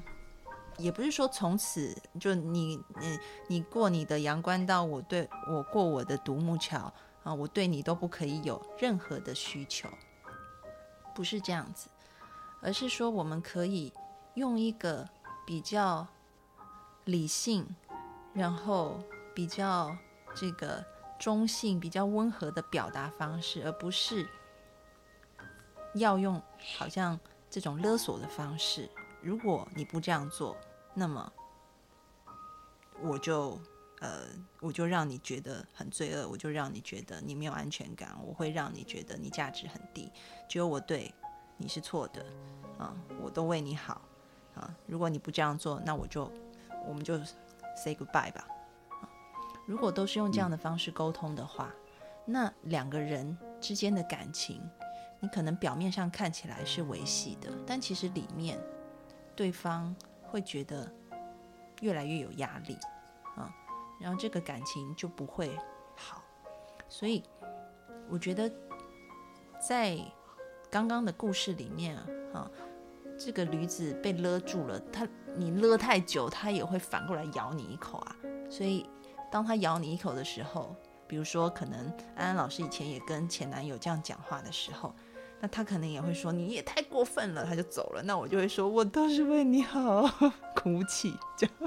[0.78, 3.18] 也不是说从此就你你
[3.48, 6.92] 你过你的阳关道，我对我过我的独木桥。
[7.24, 9.88] 啊，我对你都不可以有任何的需求，
[11.14, 11.88] 不是这样子，
[12.60, 13.92] 而是说我们可以
[14.34, 15.08] 用一个
[15.46, 16.06] 比较
[17.04, 17.64] 理性，
[18.34, 19.00] 然后
[19.34, 19.96] 比较
[20.34, 20.84] 这个
[21.18, 24.28] 中性、比较温和的表达方式，而不是
[25.94, 26.42] 要用
[26.76, 27.18] 好像
[27.48, 28.90] 这种勒索的方式。
[29.20, 30.56] 如果你不这样做，
[30.92, 31.32] 那么
[33.00, 33.60] 我就。
[34.02, 34.26] 呃，
[34.60, 40.10] 我就让你觉得很罪恶，我就让你觉得你没有安全感，我会让你觉得你价值很低，
[40.48, 41.14] 只有我对
[41.56, 42.26] 你是错的，
[42.78, 42.92] 啊，
[43.22, 44.02] 我都为你好，
[44.56, 46.28] 啊，如果你不这样做，那我就
[46.84, 47.16] 我们就
[47.76, 48.44] say goodbye 吧，
[48.88, 49.06] 啊，
[49.66, 51.72] 如果都是用这样的方式沟通的话，
[52.26, 54.60] 那两个人之间的感情，
[55.20, 58.58] 你可能表面上看起来是维系的，但其实里面
[59.36, 60.92] 对方会觉得
[61.82, 62.76] 越来越有压力。
[64.02, 65.56] 然后这个感情就不会
[65.94, 66.20] 好，
[66.88, 67.22] 所以
[68.10, 68.50] 我觉得
[69.60, 69.96] 在
[70.68, 71.96] 刚刚的故事里面
[72.32, 72.50] 啊，
[73.16, 78.16] 这个驴子被勒住了，它你勒太久，它也会反过来咬你一口啊。
[78.50, 78.84] 所以
[79.30, 80.74] 当它咬你一口的时候，
[81.06, 81.86] 比如说可能
[82.16, 84.92] 安安老师以前也跟前男友这样讲话的时候，
[85.40, 88.02] 那他可能也会说你也太过分了，他就走了。
[88.02, 90.02] 那我就会说我都是为你好，
[90.56, 91.61] 哭泣这样。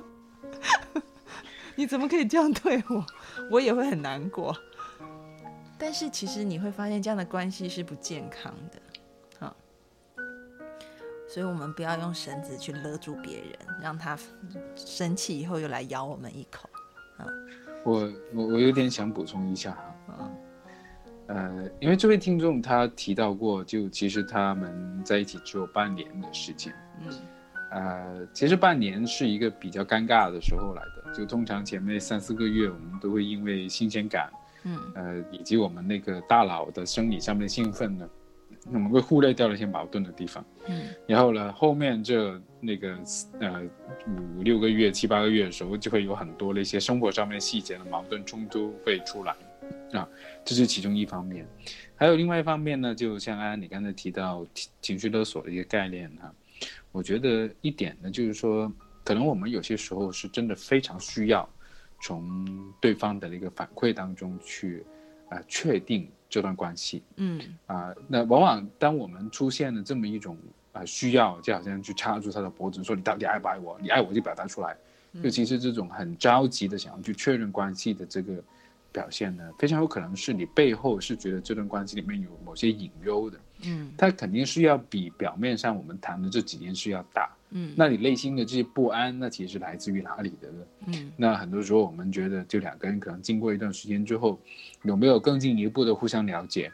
[1.78, 3.06] 你怎么可以这样对我？
[3.52, 4.56] 我也会很难过。
[5.78, 9.54] 但是其实你会发现，这样的关系是不健康的，啊。
[11.28, 13.52] 所以我们不要用绳子去勒住别人，
[13.82, 14.18] 让他
[14.76, 16.70] 生气以后又来咬我们一口，
[17.18, 17.28] 啊。
[17.84, 19.72] 我我我有点想补充一下
[20.08, 20.32] 哈，
[21.28, 27.14] 呃，因为这位听众他提到过，就其实他们在一起只有半年的时间，嗯。
[27.72, 34.30] 呃，其实半年是一个比较尴尬的时候来的，就通常前面三四个月，我们都会因为新鲜感，
[34.64, 38.10] 嗯，呃，以及我们那个大脑的生理上面的兴奋呢，
[38.74, 42.98] 我们会忽略掉了一些矛盾的地方，嗯，然后呢，后面这那个
[43.40, 43.64] 呃
[44.38, 49.34] 五六个月、七八个月的时候，就会有很多的一些生活上面细节的矛盾冲突会出来，
[49.94, 50.08] 啊，
[50.44, 51.48] 这是其中一方面，
[51.96, 54.46] 还有另外一方面呢，就像安安你刚才提到
[54.82, 56.34] 情绪勒索的一个概念哈。
[56.92, 58.72] 我觉得一点呢，就是说，
[59.06, 61.48] 可能我们有些时候是真的非常需要
[62.02, 64.84] 从对方的一个反馈当中去，
[65.30, 67.04] 啊，确定这段关系。
[67.18, 70.36] 嗯，啊，那往往当我们出现了这么一种
[70.74, 73.78] 啊需要，就好像去掐住他的脖子，说你到底爱不爱我？
[73.80, 74.76] 你爱我就表达出来。
[75.22, 78.44] 尤其是这种很着急的想要去确认关系的这个
[78.92, 83.40] 表现呢，非常有可能是你背后是觉得这段关系里面有某些隐忧的。
[83.64, 87.30] 嗯，他肯定是要比表面上我们谈的这几件事要大。
[87.52, 90.58] 嗯，那你内心的这些不安，那其实来自于哪里的呢？
[90.88, 94.38] 嗯，那很多时候我们觉得，就两个人可能经过一段时间之后，
[94.84, 96.72] 有没有更进一步的互相了解？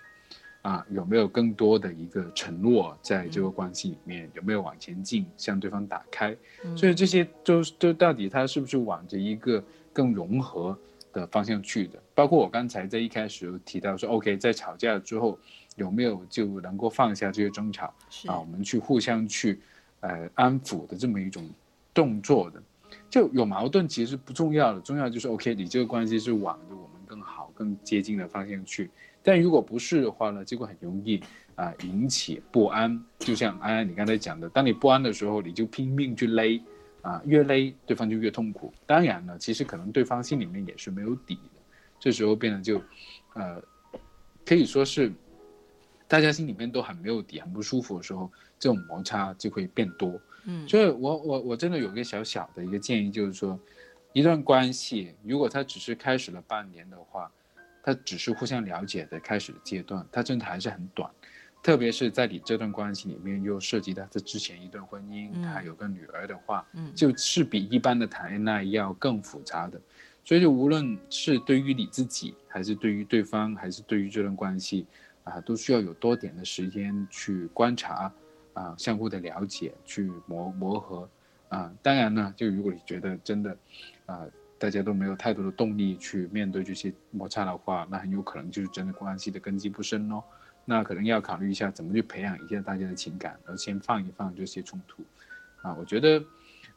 [0.63, 4.29] 啊，有没有更多的一个承诺在这个关系里面？
[4.33, 6.35] 有没有往前进，向对方打开？
[6.75, 9.63] 所以这些都都到底他是不是往着一个
[9.93, 10.77] 更融合
[11.13, 12.01] 的方向去的？
[12.15, 15.37] 包括我刚才在一开始提到说，OK，在吵架之后。
[15.81, 17.87] 有没有就能够放下这些争吵
[18.27, 18.39] 啊？
[18.39, 19.59] 我们去互相去，
[20.01, 21.43] 呃，安抚的这么一种
[21.91, 22.61] 动作的，
[23.09, 28.89] 就有矛盾其实不重要的，重要就是 OK，你这个关系是往着我们更好、更接近的方向去。
[29.23, 31.19] 但如果不是的话呢，结果很容易
[31.55, 33.03] 啊引起不安。
[33.17, 36.61] 就像安安你刚才讲的，当你不安的时候，你就拼命去勒，
[37.01, 38.71] 啊，越勒对方就越痛苦。
[38.85, 41.59] 当然了，其实可能对方心里面也是没有底的，
[41.99, 42.81] 这时候变得就，
[43.33, 43.61] 呃，
[44.45, 45.11] 可以说是。
[46.11, 48.29] 大家心里面都很没有底、很不舒服的时候，
[48.59, 50.19] 这种摩擦就会变多。
[50.43, 53.57] 嗯，所以我我我真的有一个小小的一个建议，就是说，
[54.11, 57.31] 一段关系如果它只是开始了半年的话，
[57.81, 61.09] 它只是互相了解的开始的阶段，它真的还是很短。
[61.63, 69.79] 特别是在你这段关系里面又涉及到他之前一段婚姻，嗯他有个女儿的话，嗯就是比一般的谈恋爱要更复杂的。
[70.25, 74.85] 所以，就无论是对于你自己，还是对于对方，还是对于这段关系，
[75.23, 78.11] 啊，都需要有多点的时间去观察，
[78.53, 81.09] 啊，相互的了解，去磨磨合，
[81.49, 83.57] 啊，当然呢，就如果你觉得真的，
[84.05, 84.25] 啊，
[84.57, 90.23] 大家都没有太多的动力去面对这些摩擦的话，那很有可能就是真的关系的根基不深哦。
[90.63, 95.03] 那可能要考虑一下怎么去培养一下大家的情感，然后先放一放这些冲突，
[95.63, 96.23] 啊，我觉得，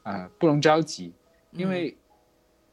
[0.03, 1.13] 啊，不能着急，
[1.51, 1.95] 因为，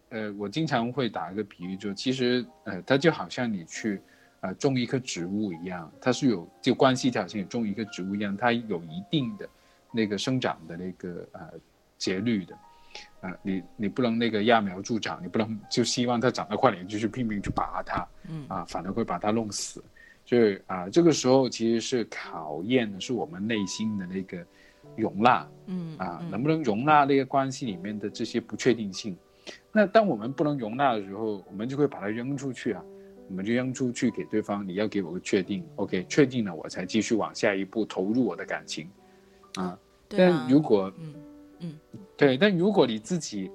[0.09, 4.01] 呃，我经常会打一个比喻，就其实，呃，它就好像你去，
[4.41, 9.47] 呃，种一棵植物一样，它是有就关系条件种一棵植物一样，它有一定的
[9.91, 11.41] 那个生长的那个呃
[11.97, 12.55] 节律的，
[13.21, 19.83] 啊，你你不能那个揠苗助长，你不能就希望它长得快点就去拼命去拔它，嗯啊，反而会把它弄死。
[20.25, 24.43] 所以啊，这个时候其实是考验的是我们内心的那个
[24.95, 29.15] 容纳嗯啊，嗯能不能容纳那个关系里面的这些不确定性。
[29.71, 32.83] 那当我们不能容纳的时候，我们就会把它扔出去啊，
[33.31, 38.89] 我们就扔出去给对方，你要给我个确定，OK，确定了我才继续往下一步投入我的感情
[39.55, 39.79] 啊。
[40.09, 41.13] 对啊但如果嗯
[41.59, 41.73] 嗯
[42.17, 43.49] 对，但如果你自己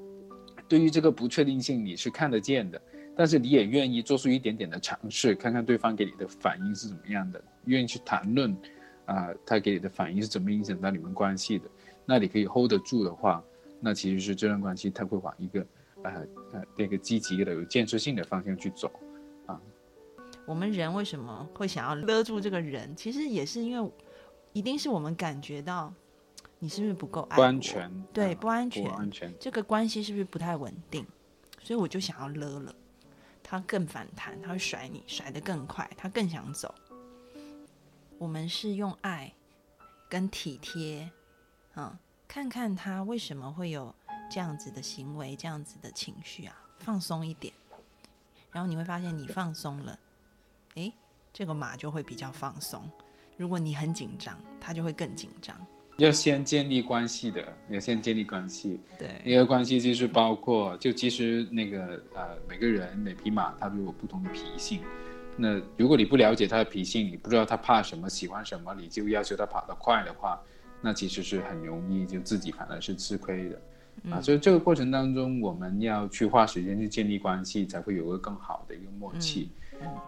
[0.67, 2.81] 对于这个不确定性你是看得见的，
[3.15, 8.57] 但是你也愿意做出一点点的尝试，看看对方给你的反应是怎么样的，愿意去谈论，
[9.05, 11.69] 啊、他给你的反应是怎么影响到你们关系的，
[12.07, 13.45] 那你可以 hold 得住的话，
[13.79, 15.67] 那其实是这段关系它会往一个
[16.03, 18.91] 呃呃那个积极的有建设性的方向去走。
[20.47, 22.95] 我们人为什么会想要勒住这个人？
[22.97, 23.93] 其实也是因为，
[24.53, 25.93] 一定是我们感觉到
[26.61, 31.05] 你是不是不够爱我不安全，对，啊不安全，不安全，这个关系是不是不太稳定？
[31.61, 32.75] 所以我就想要勒了，
[33.43, 36.73] 他更反弹，他会甩你，甩得更快，他更想走。
[38.19, 39.35] 我们是用爱
[40.09, 41.11] 跟体贴，
[41.75, 41.99] 嗯，
[42.29, 43.93] 看看他为什么会有
[44.31, 47.53] 这样子的行为，这样子的情绪啊，放松一点，
[48.53, 49.99] 然后你会发现你放松了，
[50.77, 50.93] 诶，
[51.33, 52.81] 这个马就会比较放松。
[53.37, 55.57] 如果你很紧张，它就会更紧张。
[55.97, 58.79] 要先建立关系的，要先建立关系。
[58.99, 64.81] 对，一个关系就是包括，就其实那个呃，每个人每匹马它都有不同的脾性。
[65.39, 70.39] 那如果你不了解它的脾性，你不知道它怕什么、喜欢什么，你就要求它跑得快的话，
[70.83, 73.63] 那其实是很容易就自己反而是吃亏的。
[74.11, 79.49] 啊，所以这个过程当中，我们要去花时间去建立关系，才会有个更好的一个默契。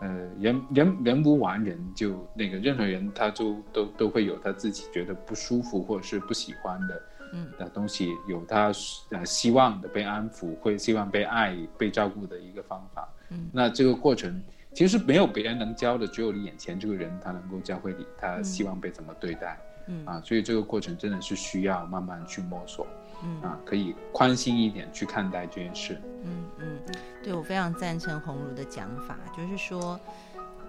[0.01, 0.09] 呃，
[0.39, 8.73] 人人人无完人，就那个任何人他就都都会有他自己觉得不舒服或者是不喜欢的，嗯的东西，有他
[9.11, 13.09] 呃希望的被安抚，会希望被爱、被照顾的一个方法。
[13.31, 14.43] 嗯，那这个过程
[14.73, 19.59] 其实没有别人能教的，只有你眼前这个人他能够教会你，他希望被怎么对待。
[19.91, 22.87] 嗯啊，所以这个过程真的是需要慢慢去摸索。
[23.23, 26.01] 嗯啊，可以宽心一点去看待这件事。
[26.25, 26.81] 嗯嗯，
[27.23, 29.99] 对我非常赞成红茹的讲法，就是说，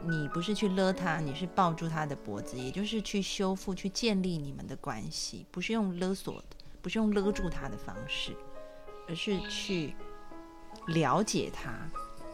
[0.03, 8.35] 你不是去勒他，你是抱住他的脖子，也就是去修复、去建立你们的关系，不是用勒索的，不是用勒住他的方式，
[9.07, 9.95] 而是去
[10.87, 11.71] 了解他，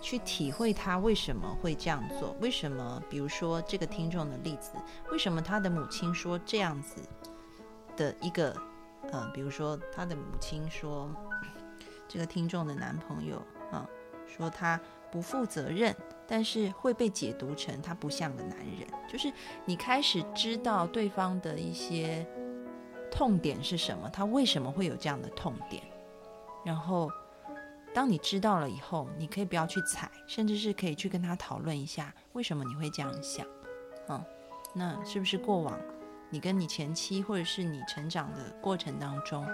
[0.01, 4.71] 去体会他为什么会这样做，为什么，比如说这个听众的例子，
[5.11, 7.01] 为什么他的母亲说这样子
[7.97, 8.55] 的一个。
[9.11, 11.10] 呃，比如说他的母亲说，
[12.07, 13.41] 这个听众的男朋友
[13.72, 13.88] 啊，
[14.27, 14.80] 说他
[15.11, 15.95] 不负责任，
[16.27, 18.88] 但是会被解读成他不像个男人。
[19.07, 19.32] 就是
[19.65, 22.26] 你开始知道对方的一些
[23.11, 25.82] 痛点是什么，他为什么会有这样的痛点，
[26.65, 27.10] 然后
[27.94, 33.45] 当你知道了以后，你可以不要去踩，甚至是可以去跟他讨论一下，为什么你会这样想，
[34.10, 34.22] 嗯，
[34.73, 35.80] 那是不是过往？
[36.35, 39.47] 你跟你前妻，或者是你成长的过程当中，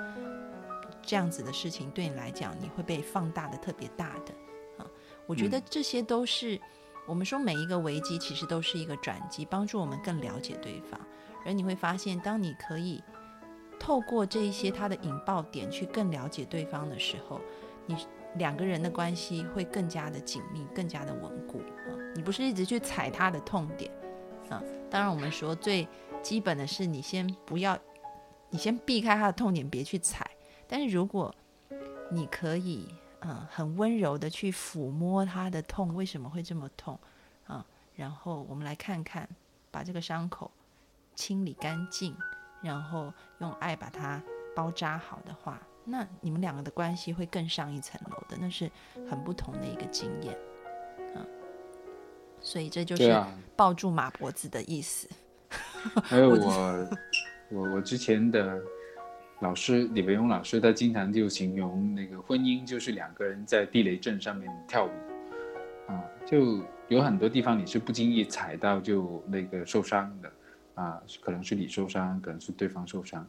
[1.03, 4.33] 这样子的事情对你来讲，你会被放大的特别大的
[4.83, 4.87] 啊。
[5.27, 6.59] 我觉得这些都是、
[7.07, 10.99] 我们说每一个危机其实都是一个转机，帮助我们更了解对方。
[11.45, 13.03] 而你会发现，当你可以
[13.79, 17.39] 透过这一些他的引爆点去更了解对方的时候，
[17.85, 17.95] 你
[18.37, 21.93] 两个人的关系会更加的紧密，更加的稳固啊。
[22.15, 23.91] 你不是一直去踩他的痛点
[24.49, 24.63] 啊。
[24.89, 25.87] 当然，我们说最。
[26.21, 27.77] 基本的是，你先不要，
[28.49, 30.29] 你先避开他的痛点，别去踩。
[30.67, 31.33] 但是如果
[32.09, 32.87] 你可以，
[33.21, 36.99] 嗯，很温柔的去抚摸他的痛，为什么会这么痛
[37.45, 37.65] 啊？
[37.95, 39.27] 然后我们来看看，
[39.69, 40.49] 把这个伤口
[41.13, 42.15] 清理干净，
[42.61, 44.21] 然后用爱把它
[44.55, 48.71] 包扎好的话，那你们两个的关系会更上一层楼的，那是
[49.09, 50.37] 很不同的一个经验，
[51.15, 51.27] 嗯。
[52.39, 53.23] 所以这就是
[53.55, 55.07] 抱住马脖子的意思。
[56.03, 56.89] 还有我，
[57.49, 58.59] 我我之前的
[59.39, 64.89] 老师李维勇老师，他经常就形容那个婚姻就是两个人在地雷阵上面跳舞，
[65.87, 70.31] 啊，就有很多地方你是不经意踩到就那个受伤的，
[70.75, 73.25] 啊，可能是你受伤，可能是对方受伤。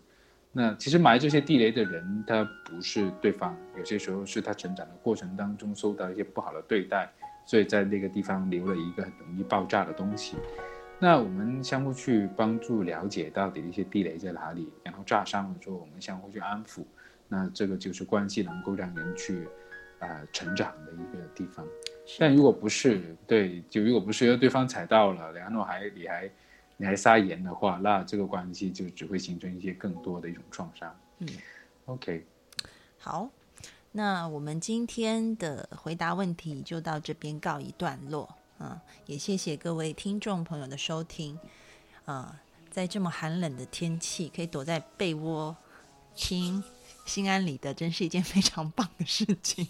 [0.53, 7.11] 那其实埋这些地雷的人，他不是对方，有些时候是他成长的过程当中受到一些不好的对待，
[7.47, 10.37] 所以在那个地方留了一个很容易爆炸的东西。
[11.03, 16.85] 那我们相互去帮助了解到底一些地雷在哪里，然后炸伤了之后，我们相互去安抚，
[17.27, 19.49] 那这个就是关系能够让人去，
[19.99, 21.67] 呃，成长的一个地方。
[22.21, 26.31] 但如果不是，对，就如果不是要对方踩到了，然后还你还。
[26.79, 30.93] 你还撒盐的话，那这个关系就只会形成一些更多的一种创伤。
[31.19, 31.29] 嗯
[31.85, 32.27] ，OK，
[32.99, 33.31] 好，
[33.93, 38.37] 那我们今天的回答问题就到这边告一段落。
[38.63, 41.37] 嗯，也谢谢各位听众朋友的收听。
[42.05, 42.41] 啊，
[42.71, 45.57] 在这么寒冷的天气，可以躲在被窝
[46.15, 46.63] 听
[47.05, 49.67] 心安理得，真是一件非常棒的事情。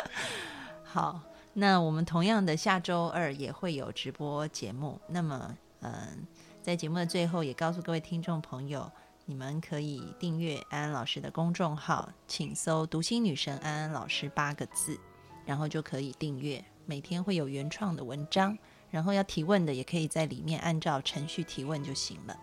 [0.82, 1.20] 好，
[1.52, 4.98] 那我们同样的下周二也会有直播节目。
[5.08, 5.56] 那么。
[5.82, 6.26] 嗯，
[6.62, 8.90] 在节目的最后，也告诉各位听众朋友，
[9.26, 14.98] 你们可以订阅安安老师的公众号，请搜“读心女神安安老师”八个字，
[15.44, 16.64] 然后就可以订阅。
[16.86, 18.56] 每天会有原创的文章，
[18.90, 22.38] 然后要提问的也可以在里面按照程序提问就行了。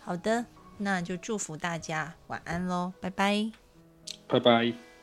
[0.00, 0.46] 好的，
[0.78, 3.52] 那就祝福大家晚安喽，拜拜，
[4.26, 4.93] 拜拜。